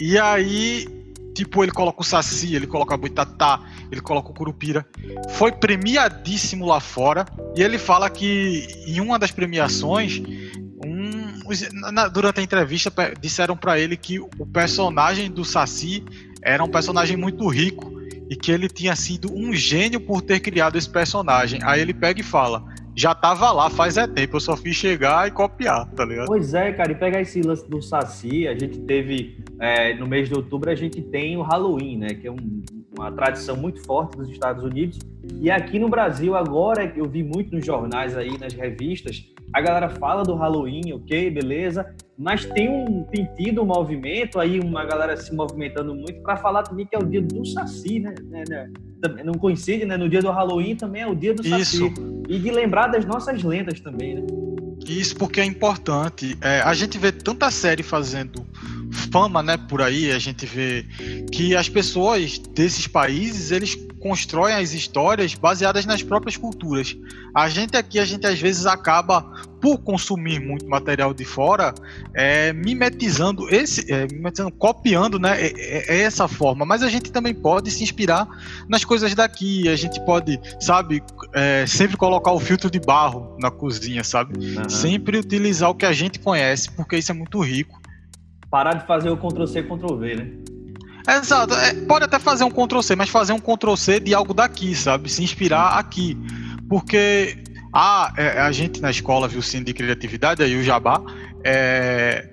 E 0.00 0.18
aí, 0.18 0.86
tipo, 1.34 1.62
ele 1.62 1.72
coloca 1.72 2.00
o 2.00 2.04
Saci, 2.04 2.54
ele 2.54 2.66
coloca 2.66 2.94
a 2.94 2.96
Boitatá, 2.96 3.60
ele 3.92 4.00
coloca 4.00 4.30
o 4.30 4.34
Curupira. 4.34 4.86
Foi 5.32 5.52
premiadíssimo 5.52 6.64
lá 6.66 6.80
fora. 6.80 7.26
E 7.54 7.62
ele 7.62 7.76
fala 7.78 8.08
que 8.08 8.66
em 8.86 8.98
uma 9.00 9.18
das 9.18 9.30
premiações, 9.30 10.22
um, 10.82 11.90
na- 11.92 12.08
durante 12.08 12.40
a 12.40 12.42
entrevista 12.42 12.90
disseram 13.20 13.56
pra 13.56 13.78
ele 13.78 13.94
que 13.96 14.18
o 14.18 14.46
personagem 14.46 15.30
do 15.30 15.44
Saci 15.44 16.02
era 16.42 16.64
um 16.64 16.68
personagem 16.68 17.16
muito 17.18 17.46
rico 17.48 17.92
e 18.30 18.34
que 18.36 18.50
ele 18.50 18.68
tinha 18.70 18.96
sido 18.96 19.30
um 19.34 19.52
gênio 19.52 20.00
por 20.00 20.22
ter 20.22 20.40
criado 20.40 20.78
esse 20.78 20.88
personagem. 20.88 21.60
Aí 21.62 21.80
ele 21.82 21.92
pega 21.92 22.20
e 22.20 22.24
fala: 22.24 22.64
já 23.00 23.14
tava 23.14 23.50
lá 23.50 23.70
faz 23.70 23.96
é 23.96 24.06
tempo, 24.06 24.36
eu 24.36 24.40
só 24.40 24.54
fiz 24.54 24.76
chegar 24.76 25.26
e 25.26 25.30
copiar, 25.30 25.86
tá 25.92 26.04
ligado? 26.04 26.26
Pois 26.26 26.52
é, 26.52 26.70
cara, 26.70 26.92
e 26.92 26.94
pegar 26.94 27.22
esse 27.22 27.40
lance 27.40 27.66
do 27.68 27.80
Saci, 27.80 28.46
a 28.46 28.52
gente 28.52 28.78
teve, 28.80 29.38
é, 29.58 29.94
no 29.94 30.06
mês 30.06 30.28
de 30.28 30.34
outubro, 30.34 30.70
a 30.70 30.74
gente 30.74 31.00
tem 31.00 31.34
o 31.38 31.40
Halloween, 31.42 31.96
né? 31.96 32.08
Que 32.08 32.26
é 32.26 32.30
um- 32.30 32.62
uma 32.96 33.10
tradição 33.12 33.56
muito 33.56 33.84
forte 33.84 34.16
dos 34.16 34.28
Estados 34.30 34.62
Unidos. 34.64 34.98
E 35.40 35.50
aqui 35.50 35.78
no 35.78 35.88
Brasil, 35.88 36.34
agora, 36.34 36.92
eu 36.96 37.08
vi 37.08 37.22
muito 37.22 37.54
nos 37.54 37.64
jornais 37.64 38.16
aí, 38.16 38.36
nas 38.38 38.52
revistas, 38.52 39.24
a 39.52 39.60
galera 39.60 39.88
fala 39.88 40.22
do 40.22 40.34
Halloween, 40.34 40.92
ok, 40.92 41.30
beleza, 41.30 41.94
mas 42.16 42.44
tem, 42.44 42.68
um, 42.68 43.04
tem 43.04 43.28
tido 43.34 43.62
um 43.62 43.64
movimento 43.64 44.38
aí, 44.38 44.60
uma 44.60 44.84
galera 44.84 45.16
se 45.16 45.34
movimentando 45.34 45.94
muito 45.94 46.22
para 46.22 46.36
falar 46.36 46.62
também 46.62 46.86
que 46.86 46.94
é 46.94 46.98
o 46.98 47.04
dia 47.04 47.20
do 47.20 47.44
Saci, 47.44 47.98
né? 47.98 48.14
né, 48.28 48.44
né? 48.48 48.70
Não 49.24 49.34
coincide, 49.34 49.84
né? 49.84 49.96
No 49.96 50.08
dia 50.08 50.20
do 50.20 50.30
Halloween 50.30 50.76
também 50.76 51.02
é 51.02 51.06
o 51.06 51.14
dia 51.14 51.34
do 51.34 51.42
Saci. 51.42 51.86
Isso. 51.86 52.22
E 52.28 52.38
de 52.38 52.50
lembrar 52.50 52.88
das 52.88 53.04
nossas 53.04 53.42
lendas 53.42 53.80
também, 53.80 54.14
né? 54.16 54.26
Isso 54.86 55.16
porque 55.16 55.40
é 55.40 55.44
importante. 55.44 56.36
É, 56.40 56.60
a 56.60 56.72
gente 56.74 56.98
vê 56.98 57.10
tanta 57.12 57.50
série 57.50 57.82
fazendo 57.82 58.46
fama, 58.90 59.42
né, 59.42 59.56
por 59.56 59.82
aí, 59.82 60.10
a 60.10 60.18
gente 60.18 60.46
vê 60.46 60.84
que 61.30 61.54
as 61.54 61.68
pessoas 61.68 62.38
desses 62.38 62.86
países, 62.86 63.50
eles 63.50 63.76
constroem 64.00 64.54
as 64.54 64.72
histórias 64.72 65.34
baseadas 65.34 65.84
nas 65.84 66.02
próprias 66.02 66.36
culturas. 66.36 66.96
A 67.34 67.48
gente 67.48 67.76
aqui, 67.76 67.98
a 67.98 68.04
gente 68.04 68.26
às 68.26 68.40
vezes 68.40 68.64
acaba, 68.66 69.22
por 69.60 69.76
consumir 69.78 70.40
muito 70.40 70.66
material 70.66 71.12
de 71.12 71.24
fora, 71.24 71.74
é, 72.14 72.50
mimetizando 72.52 73.48
esse, 73.50 73.92
é, 73.92 74.06
mimetizando, 74.06 74.50
copiando, 74.52 75.18
né, 75.18 75.38
é, 75.38 75.52
é- 75.54 75.96
é 75.98 76.00
essa 76.00 76.26
forma. 76.26 76.64
Mas 76.64 76.82
a 76.82 76.88
gente 76.88 77.12
também 77.12 77.34
pode 77.34 77.70
se 77.70 77.82
inspirar 77.82 78.26
nas 78.68 78.84
coisas 78.84 79.14
daqui. 79.14 79.68
A 79.68 79.76
gente 79.76 80.00
pode, 80.06 80.40
sabe, 80.60 81.02
é, 81.34 81.66
sempre 81.66 81.96
colocar 81.98 82.32
o 82.32 82.40
filtro 82.40 82.70
de 82.70 82.80
barro 82.80 83.36
na 83.38 83.50
cozinha, 83.50 84.02
sabe? 84.02 84.34
Sempre 84.70 85.18
utilizar 85.18 85.68
o 85.68 85.74
que 85.74 85.84
a 85.84 85.92
gente 85.92 86.18
conhece, 86.18 86.70
porque 86.70 86.96
isso 86.96 87.12
é 87.12 87.14
muito 87.14 87.38
rico. 87.40 87.79
Parar 88.50 88.74
de 88.74 88.86
fazer 88.86 89.10
o 89.10 89.16
Ctrl-C, 89.16 89.62
Ctrl-V, 89.62 90.16
né? 90.16 90.30
Exato, 91.08 91.54
é, 91.54 91.74
pode 91.86 92.04
até 92.04 92.18
fazer 92.18 92.44
um 92.44 92.50
Ctrl-C, 92.50 92.94
mas 92.96 93.08
fazer 93.08 93.32
um 93.32 93.38
Ctrl-C 93.38 94.00
de 94.00 94.14
algo 94.14 94.34
daqui, 94.34 94.74
sabe? 94.74 95.08
Se 95.08 95.22
inspirar 95.22 95.78
aqui. 95.78 96.16
Porque 96.68 97.38
a, 97.72 98.12
é, 98.16 98.40
a 98.40 98.52
gente 98.52 98.80
na 98.80 98.90
escola 98.90 99.28
viu 99.28 99.40
o 99.40 99.42
Cine 99.42 99.64
de 99.64 99.72
Criatividade, 99.72 100.42
aí 100.42 100.56
o 100.56 100.62
Jabá, 100.62 101.00
é, 101.44 102.28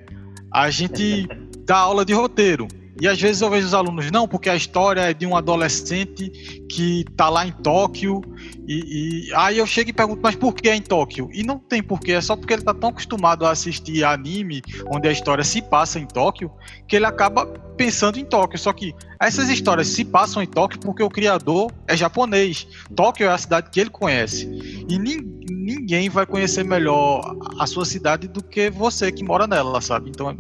a 0.52 0.70
gente 0.70 1.28
dá 1.66 1.78
aula 1.78 2.04
de 2.04 2.14
roteiro. 2.14 2.68
E 3.00 3.08
às 3.08 3.22
vezes 3.22 3.42
eu 3.42 3.50
vejo 3.50 3.68
os 3.68 3.74
alunos, 3.76 4.10
não, 4.10 4.28
porque 4.28 4.50
a 4.50 4.56
história 4.56 5.02
é 5.02 5.14
de 5.14 5.26
um 5.26 5.36
adolescente 5.36 6.30
que 6.68 7.06
tá 7.16 7.30
lá 7.30 7.46
em 7.46 7.52
Tóquio. 7.52 8.22
E, 8.68 9.30
e- 9.30 9.34
aí 9.34 9.58
eu 9.58 9.66
chego 9.66 9.90
e 9.90 9.94
pergunto, 9.94 10.20
mas 10.22 10.36
por 10.36 10.54
que 10.54 10.68
é 10.68 10.76
em 10.76 10.82
Tóquio? 10.82 11.30
E 11.34 11.42
não 11.44 11.58
tem 11.58 11.82
porquê, 11.82 12.12
é 12.14 12.22
só 12.22 12.36
porque 12.36 12.54
ele 12.54 12.62
tá 12.64 12.74
tão 12.74 12.90
acostumado 12.90 13.46
a 13.46 13.52
assistir 13.52 14.04
anime 14.04 14.62
onde 14.94 15.08
a 15.08 15.12
história 15.12 15.44
se 15.44 15.62
passa 15.62 16.00
em 16.00 16.06
Tóquio, 16.06 16.52
que 16.88 16.96
ele 16.98 17.06
acaba 17.06 17.46
pensando 17.78 18.20
em 18.20 18.26
Tóquio. 18.26 18.60
Só 18.60 18.74
que 18.74 18.94
essas 19.20 19.50
histórias 19.50 19.88
se 19.88 20.04
passam 20.04 20.44
em 20.44 20.48
Tóquio 20.48 20.80
porque 20.80 21.02
o 21.02 21.10
criador 21.10 21.72
é 21.88 21.96
japonês. 21.96 22.68
Tóquio 22.96 23.26
é 23.26 23.30
a 23.30 23.38
cidade 23.38 23.70
que 23.72 23.80
ele 23.80 23.90
conhece. 23.90 24.46
E 24.90 25.00
nin- 25.00 25.24
ninguém 25.50 26.10
vai 26.10 26.26
conhecer 26.26 26.64
melhor 26.64 27.36
a 27.58 27.66
sua 27.66 27.86
cidade 27.86 28.28
do 28.28 28.44
que 28.44 28.70
você 28.70 29.12
que 29.12 29.24
mora 29.24 29.48
nela, 29.48 29.80
sabe? 29.80 30.10
Então 30.10 30.36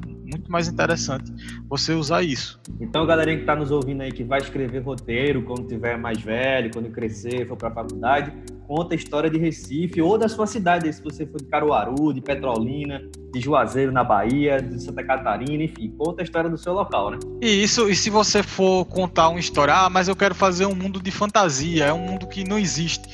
muito 0.47 0.51
mais 0.51 0.67
interessante 0.67 1.31
você 1.69 1.93
usar 1.93 2.23
isso. 2.23 2.59
Então, 2.79 3.05
galerinha 3.05 3.39
que 3.39 3.45
tá 3.45 3.55
nos 3.55 3.69
ouvindo 3.69 4.01
aí, 4.01 4.11
que 4.11 4.23
vai 4.23 4.39
escrever 4.39 4.79
roteiro 4.79 5.43
quando 5.43 5.67
tiver 5.67 5.97
mais 5.97 6.19
velho, 6.21 6.71
quando 6.73 6.89
crescer, 6.89 7.47
for 7.47 7.57
pra 7.57 7.69
faculdade, 7.69 8.33
conta 8.65 8.93
a 8.93 8.97
história 8.97 9.29
de 9.29 9.37
Recife 9.37 10.01
ou 10.01 10.17
da 10.17 10.27
sua 10.27 10.47
cidade, 10.47 10.91
se 10.91 11.03
você 11.03 11.25
for 11.25 11.37
de 11.37 11.45
Caruaru, 11.45 12.13
de 12.13 12.21
Petrolina, 12.21 13.01
de 13.31 13.39
Juazeiro 13.39 13.91
na 13.91 14.03
Bahia, 14.03 14.61
de 14.61 14.81
Santa 14.81 15.03
Catarina, 15.03 15.63
enfim, 15.63 15.93
conta 15.97 16.21
a 16.21 16.23
história 16.23 16.49
do 16.49 16.57
seu 16.57 16.73
local, 16.73 17.11
né? 17.11 17.19
E 17.41 17.63
isso, 17.63 17.89
e 17.89 17.95
se 17.95 18.09
você 18.09 18.41
for 18.41 18.85
contar 18.85 19.29
uma 19.29 19.39
história, 19.39 19.73
ah, 19.73 19.89
mas 19.89 20.07
eu 20.07 20.15
quero 20.15 20.33
fazer 20.33 20.65
um 20.65 20.75
mundo 20.75 21.01
de 21.01 21.11
fantasia, 21.11 21.85
é 21.85 21.93
um 21.93 21.99
mundo 21.99 22.27
que 22.27 22.43
não 22.43 22.57
existe. 22.57 23.07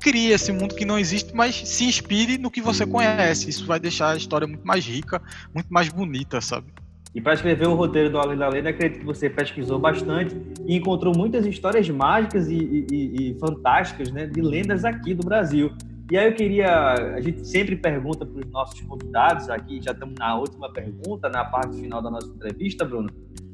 Crie 0.00 0.30
esse 0.32 0.52
mundo 0.52 0.74
que 0.74 0.84
não 0.84 0.98
existe, 0.98 1.34
mas 1.34 1.54
se 1.54 1.84
inspire 1.84 2.38
no 2.38 2.50
que 2.50 2.60
você 2.60 2.86
conhece. 2.86 3.48
Isso 3.50 3.66
vai 3.66 3.80
deixar 3.80 4.10
a 4.12 4.16
história 4.16 4.46
muito 4.46 4.64
mais 4.66 4.84
rica, 4.86 5.20
muito 5.54 5.66
mais 5.72 5.88
bonita, 5.88 6.40
sabe? 6.40 6.66
E 7.14 7.20
para 7.20 7.32
escrever 7.32 7.66
o 7.66 7.74
roteiro 7.74 8.10
do 8.10 8.18
Além 8.18 8.36
da 8.36 8.46
Lenda, 8.48 8.68
acredito 8.68 9.00
que 9.00 9.06
você 9.06 9.30
pesquisou 9.30 9.78
bastante 9.78 10.36
e 10.66 10.76
encontrou 10.76 11.16
muitas 11.16 11.46
histórias 11.46 11.88
mágicas 11.88 12.46
e, 12.48 12.54
e- 12.56 12.86
e- 13.30 13.38
fantásticas, 13.40 14.12
né, 14.12 14.26
de 14.26 14.42
lendas 14.42 14.84
aqui 14.84 15.14
do 15.14 15.24
Brasil. 15.24 15.72
E 16.10 16.16
aí 16.18 16.26
eu 16.28 16.34
queria, 16.34 16.92
a 16.92 17.20
gente 17.20 17.48
sempre 17.48 17.74
pergunta 17.74 18.24
para 18.26 18.38
os 18.44 18.50
nossos 18.52 18.80
convidados 18.82 19.48
aqui, 19.48 19.80
já 19.82 19.92
estamos 19.92 20.14
na 20.18 20.38
última 20.38 20.70
pergunta, 20.70 21.28
na 21.30 21.44
parte 21.44 21.80
final 21.80 22.02
da 22.02 22.10
nossa 22.10 22.28
entrevista, 22.28 22.84
Bruno. 22.84 23.08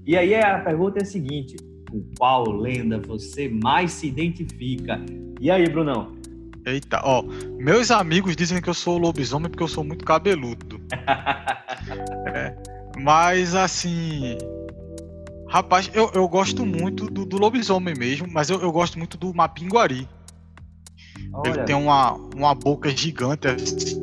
E 0.05 0.17
aí 0.17 0.35
a 0.35 0.59
pergunta 0.59 0.99
é 0.99 1.03
a 1.03 1.07
seguinte: 1.07 1.57
com 1.89 2.03
qual 2.19 2.51
lenda 2.51 2.99
você 2.99 3.49
mais 3.49 3.93
se 3.93 4.09
identifica? 4.09 5.01
E 5.41 5.51
aí, 5.51 5.69
Brunão? 5.69 6.13
Eita, 6.65 7.01
ó, 7.03 7.23
meus 7.59 7.91
amigos 7.91 8.37
dizem 8.37 8.61
que 8.61 8.71
eu 8.71 8.75
sou 8.75 8.97
lobisomem 8.99 9.51
porque 9.51 9.63
eu 9.63 9.69
sou 9.69 9.85
muito 9.85 10.05
cabeludo. 10.05 10.81
É, 12.35 12.55
mas 12.99 13.55
assim. 13.55 14.39
Rapaz, 15.49 15.91
eu, 15.93 16.11
eu 16.15 16.27
gosto 16.29 16.65
muito 16.65 17.11
do, 17.11 17.27
do 17.27 17.37
lobisomem 17.37 17.95
mesmo, 17.95 18.27
mas 18.31 18.49
eu, 18.49 18.61
eu 18.61 18.71
gosto 18.73 18.97
muito 18.99 19.19
do 19.19 19.35
Mapinguari. 19.35 20.09
Ele 21.19 21.29
Olha. 21.35 21.65
tem 21.65 21.75
uma, 21.75 22.13
uma 22.13 22.55
boca 22.55 22.89
gigante, 22.91 23.49
assim, 23.49 24.03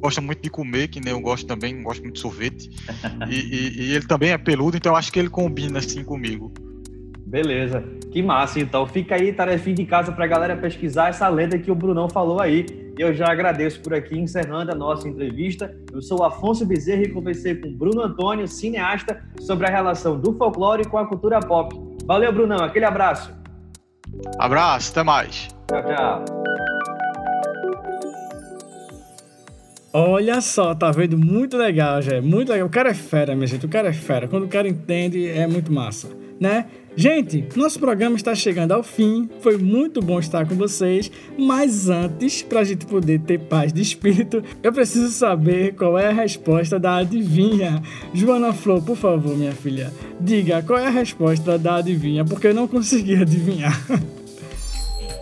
gosta 0.00 0.20
muito 0.20 0.42
de 0.42 0.50
comer, 0.50 0.88
que 0.88 1.00
nem 1.00 1.12
eu 1.12 1.20
gosto 1.20 1.46
também, 1.46 1.82
gosto 1.82 2.02
muito 2.02 2.16
de 2.16 2.20
sorvete. 2.20 2.70
e, 3.30 3.34
e- 3.34 3.82
e 3.82 3.94
ele 3.94 4.06
também 4.06 4.30
é 4.32 4.38
peludo, 4.38 4.76
então 4.76 4.92
eu 4.92 4.96
acho 4.96 5.12
que 5.12 5.18
ele 5.18 5.30
combina 5.30 5.78
assim 5.78 6.04
comigo. 6.04 6.52
Beleza, 7.34 7.82
que 8.12 8.22
massa 8.22 8.60
então. 8.60 8.86
Fica 8.86 9.16
aí, 9.16 9.32
tarefinha 9.32 9.74
de 9.74 9.84
casa 9.84 10.12
pra 10.12 10.24
galera 10.24 10.56
pesquisar 10.56 11.08
essa 11.08 11.26
lenda 11.28 11.58
que 11.58 11.68
o 11.68 11.74
Brunão 11.74 12.08
falou 12.08 12.40
aí. 12.40 12.64
E 12.96 13.02
eu 13.02 13.12
já 13.12 13.26
agradeço 13.26 13.80
por 13.80 13.92
aqui, 13.92 14.16
encerrando 14.16 14.70
a 14.70 14.74
nossa 14.76 15.08
entrevista. 15.08 15.76
Eu 15.92 16.00
sou 16.00 16.20
o 16.20 16.22
Afonso 16.22 16.64
Bezerra 16.64 17.02
e 17.02 17.08
conversei 17.08 17.56
com 17.56 17.74
Bruno 17.74 18.02
Antônio, 18.02 18.46
cineasta, 18.46 19.20
sobre 19.40 19.66
a 19.66 19.68
relação 19.68 20.16
do 20.16 20.32
folclore 20.34 20.84
com 20.84 20.96
a 20.96 21.08
cultura 21.08 21.40
pop. 21.40 21.74
Valeu, 22.06 22.32
Brunão, 22.32 22.62
aquele 22.62 22.84
abraço. 22.84 23.34
Abraço, 24.38 24.92
até 24.92 25.02
mais. 25.02 25.48
Tchau, 25.66 25.82
tchau. 25.82 26.24
Olha 29.92 30.40
só, 30.40 30.72
tá 30.72 30.92
vendo? 30.92 31.18
Muito 31.18 31.56
legal, 31.56 32.00
já. 32.00 32.22
Muito 32.22 32.52
legal. 32.52 32.68
O 32.68 32.70
cara 32.70 32.90
é 32.90 32.94
fera, 32.94 33.34
minha 33.34 33.48
gente. 33.48 33.66
O 33.66 33.68
cara 33.68 33.88
é 33.88 33.92
fera. 33.92 34.28
Quando 34.28 34.44
o 34.44 34.48
cara 34.48 34.68
entende, 34.68 35.28
é 35.28 35.48
muito 35.48 35.72
massa, 35.72 36.08
né? 36.44 36.66
Gente, 36.94 37.48
nosso 37.56 37.80
programa 37.80 38.16
está 38.16 38.34
chegando 38.34 38.72
ao 38.72 38.82
fim. 38.82 39.28
Foi 39.40 39.56
muito 39.56 40.02
bom 40.02 40.20
estar 40.20 40.46
com 40.46 40.54
vocês. 40.54 41.10
Mas 41.38 41.88
antes, 41.88 42.42
pra 42.42 42.62
gente 42.62 42.84
poder 42.84 43.20
ter 43.20 43.40
paz 43.40 43.72
de 43.72 43.80
espírito, 43.80 44.44
eu 44.62 44.72
preciso 44.72 45.10
saber 45.10 45.74
qual 45.74 45.98
é 45.98 46.08
a 46.08 46.12
resposta 46.12 46.78
da 46.78 46.96
adivinha. 46.96 47.82
Joana 48.12 48.52
Flor, 48.52 48.82
por 48.82 48.94
favor, 48.96 49.34
minha 49.34 49.52
filha, 49.52 49.92
diga 50.20 50.62
qual 50.62 50.78
é 50.78 50.86
a 50.86 50.90
resposta 50.90 51.58
da 51.58 51.76
adivinha, 51.76 52.24
porque 52.24 52.48
eu 52.48 52.54
não 52.54 52.68
consegui 52.68 53.16
adivinhar. 53.20 53.80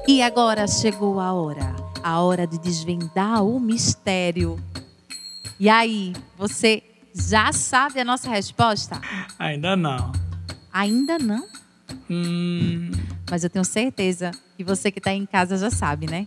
E 0.09 0.21
agora 0.21 0.67
chegou 0.67 1.21
a 1.21 1.33
hora, 1.33 1.77
a 2.03 2.21
hora 2.21 2.47
de 2.49 2.59
desvendar 2.59 3.45
o 3.45 3.61
mistério. 3.61 4.59
E 5.59 5.69
aí, 5.69 6.13
você 6.37 6.83
já 7.15 7.53
sabe 7.53 8.01
a 8.01 8.05
nossa 8.05 8.29
resposta? 8.29 9.01
Ainda 9.39 9.77
não. 9.77 10.22
Ainda 10.73 11.19
não? 11.19 11.47
Hum, 12.11 12.91
Mas 13.31 13.45
eu 13.45 13.51
tenho 13.51 13.65
certeza 13.65 14.31
que 14.57 14.65
você 14.65 14.91
que 14.91 14.99
está 14.99 15.13
em 15.13 15.27
casa 15.27 15.57
já 15.59 15.71
sabe, 15.71 16.07
né? 16.07 16.27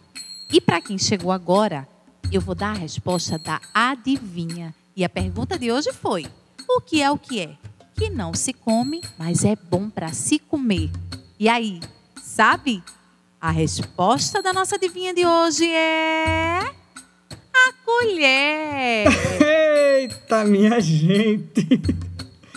E 0.52 0.62
para 0.62 0.82
quem 0.82 0.98
chegou 0.98 1.32
agora, 1.32 1.88
eu 2.32 2.40
vou 2.42 2.54
dar 2.56 2.70
a 2.76 2.80
resposta 2.80 3.38
da 3.38 3.60
adivinha. 3.74 4.74
E 4.96 5.04
a 5.04 5.10
pergunta 5.10 5.58
de 5.58 5.72
hoje 5.72 5.92
foi: 5.92 6.26
o 6.70 6.80
que 6.82 7.02
é 7.02 7.10
o 7.10 7.18
que 7.18 7.40
é? 7.42 7.56
Que 7.96 8.10
não 8.10 8.34
se 8.34 8.54
come, 8.54 9.02
mas 9.18 9.44
é 9.44 9.56
bom 9.56 9.90
para 9.90 10.12
se 10.14 10.38
comer. 10.38 10.92
E 11.40 11.50
aí, 11.50 11.80
sabe? 12.22 12.84
A 13.42 13.52
resposta 13.52 14.42
da 14.42 14.54
nossa 14.54 14.76
adivinha 14.76 15.14
de 15.14 15.26
hoje 15.26 15.66
é 15.68 16.60
a 16.60 17.74
colher. 17.86 19.08
Eita, 20.02 20.44
minha 20.46 20.80
gente. 20.80 21.68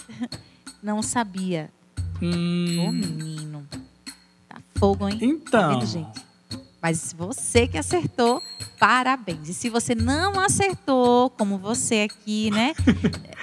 Não 0.82 1.02
sabia. 1.02 1.70
Hum. 2.22 2.86
Ô, 2.86 2.92
menino. 2.92 3.66
Tá 4.48 4.56
fogo, 4.76 5.08
hein? 5.08 5.18
Então. 5.20 5.50
Tá 5.50 5.68
vendo, 5.68 5.86
gente? 5.86 6.28
Mas 6.80 7.12
você 7.16 7.66
que 7.66 7.76
acertou, 7.76 8.42
parabéns. 8.78 9.48
E 9.48 9.54
se 9.54 9.68
você 9.68 9.94
não 9.94 10.38
acertou, 10.38 11.30
como 11.30 11.58
você 11.58 12.08
aqui, 12.10 12.50
né? 12.50 12.74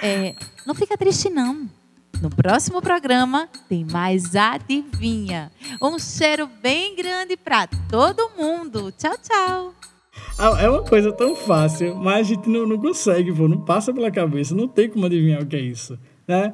É, 0.04 0.36
não 0.66 0.76
fica 0.76 0.98
triste, 0.98 1.30
não. 1.30 1.70
No 2.22 2.30
próximo 2.30 2.82
programa 2.82 3.48
tem 3.68 3.86
mais 3.86 4.36
Adivinha. 4.36 5.50
Um 5.82 5.98
cheiro 5.98 6.50
bem 6.62 6.96
grande 6.98 7.38
para 7.38 7.66
todo 7.90 8.30
mundo. 8.38 8.92
Tchau, 8.92 9.16
tchau. 9.22 9.74
Ah, 10.38 10.62
É 10.62 10.70
uma 10.70 10.84
coisa 10.84 11.12
tão 11.14 11.34
fácil, 11.36 11.96
mas 11.96 12.20
a 12.20 12.24
gente 12.24 12.50
não, 12.50 12.68
não 12.68 12.78
consegue, 12.78 13.34
pô, 13.34 13.48
não 13.48 13.62
passa 13.62 13.94
pela 13.94 14.12
cabeça, 14.12 14.54
não 14.54 14.68
tem 14.68 14.90
como 14.90 15.06
adivinhar 15.06 15.42
o 15.42 15.46
que 15.46 15.56
é 15.56 15.62
isso, 15.62 15.98
né? 16.28 16.54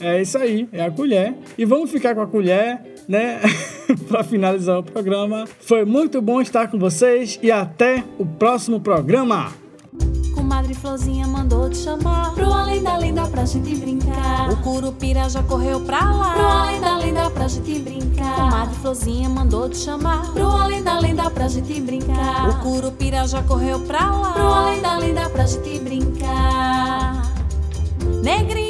É 0.00 0.20
isso 0.20 0.38
aí, 0.38 0.68
é 0.72 0.82
a 0.82 0.90
colher. 0.90 1.34
E 1.58 1.64
vamos 1.64 1.90
ficar 1.90 2.14
com 2.14 2.22
a 2.22 2.26
colher, 2.26 2.80
né? 3.06 3.40
para 4.08 4.24
finalizar 4.24 4.78
o 4.78 4.82
programa. 4.82 5.46
Foi 5.60 5.84
muito 5.84 6.20
bom 6.22 6.40
estar 6.40 6.68
com 6.68 6.78
vocês 6.78 7.38
e 7.42 7.50
até 7.50 8.02
o 8.18 8.24
próximo 8.24 8.80
programa. 8.80 9.52
Comadre 10.34 10.74
Florzinha 10.74 11.26
mandou 11.26 11.68
te 11.68 11.78
chamar 11.78 12.32
Pro 12.32 12.52
além 12.52 12.82
da 12.82 12.96
lenda 12.96 13.26
pra 13.26 13.44
gente 13.44 13.74
brincar 13.74 14.50
O 14.50 14.56
Curupira 14.58 15.28
já 15.28 15.42
correu 15.42 15.80
pra 15.80 15.98
lá 16.12 16.32
Pro 16.32 16.46
além 16.46 16.80
da 16.80 16.96
lenda 16.98 17.30
pra 17.30 17.48
gente 17.48 17.78
brincar 17.78 18.34
Comadre 18.36 18.74
Florzinha 18.76 19.28
mandou 19.28 19.68
te 19.68 19.78
chamar 19.78 20.32
Pro 20.32 20.46
além 20.46 20.82
da 20.82 20.98
lenda 20.98 21.28
pra 21.30 21.48
gente 21.48 21.80
brincar 21.80 22.48
O 22.48 22.62
Curupira 22.62 23.26
já 23.26 23.42
correu 23.42 23.80
pra 23.80 24.10
lá 24.10 24.32
Pro 24.32 24.46
além 24.46 24.80
da 24.80 24.96
lenda 24.96 25.28
pra 25.28 25.46
gente 25.46 25.78
brincar 25.80 27.32
Negrinho 28.22 28.69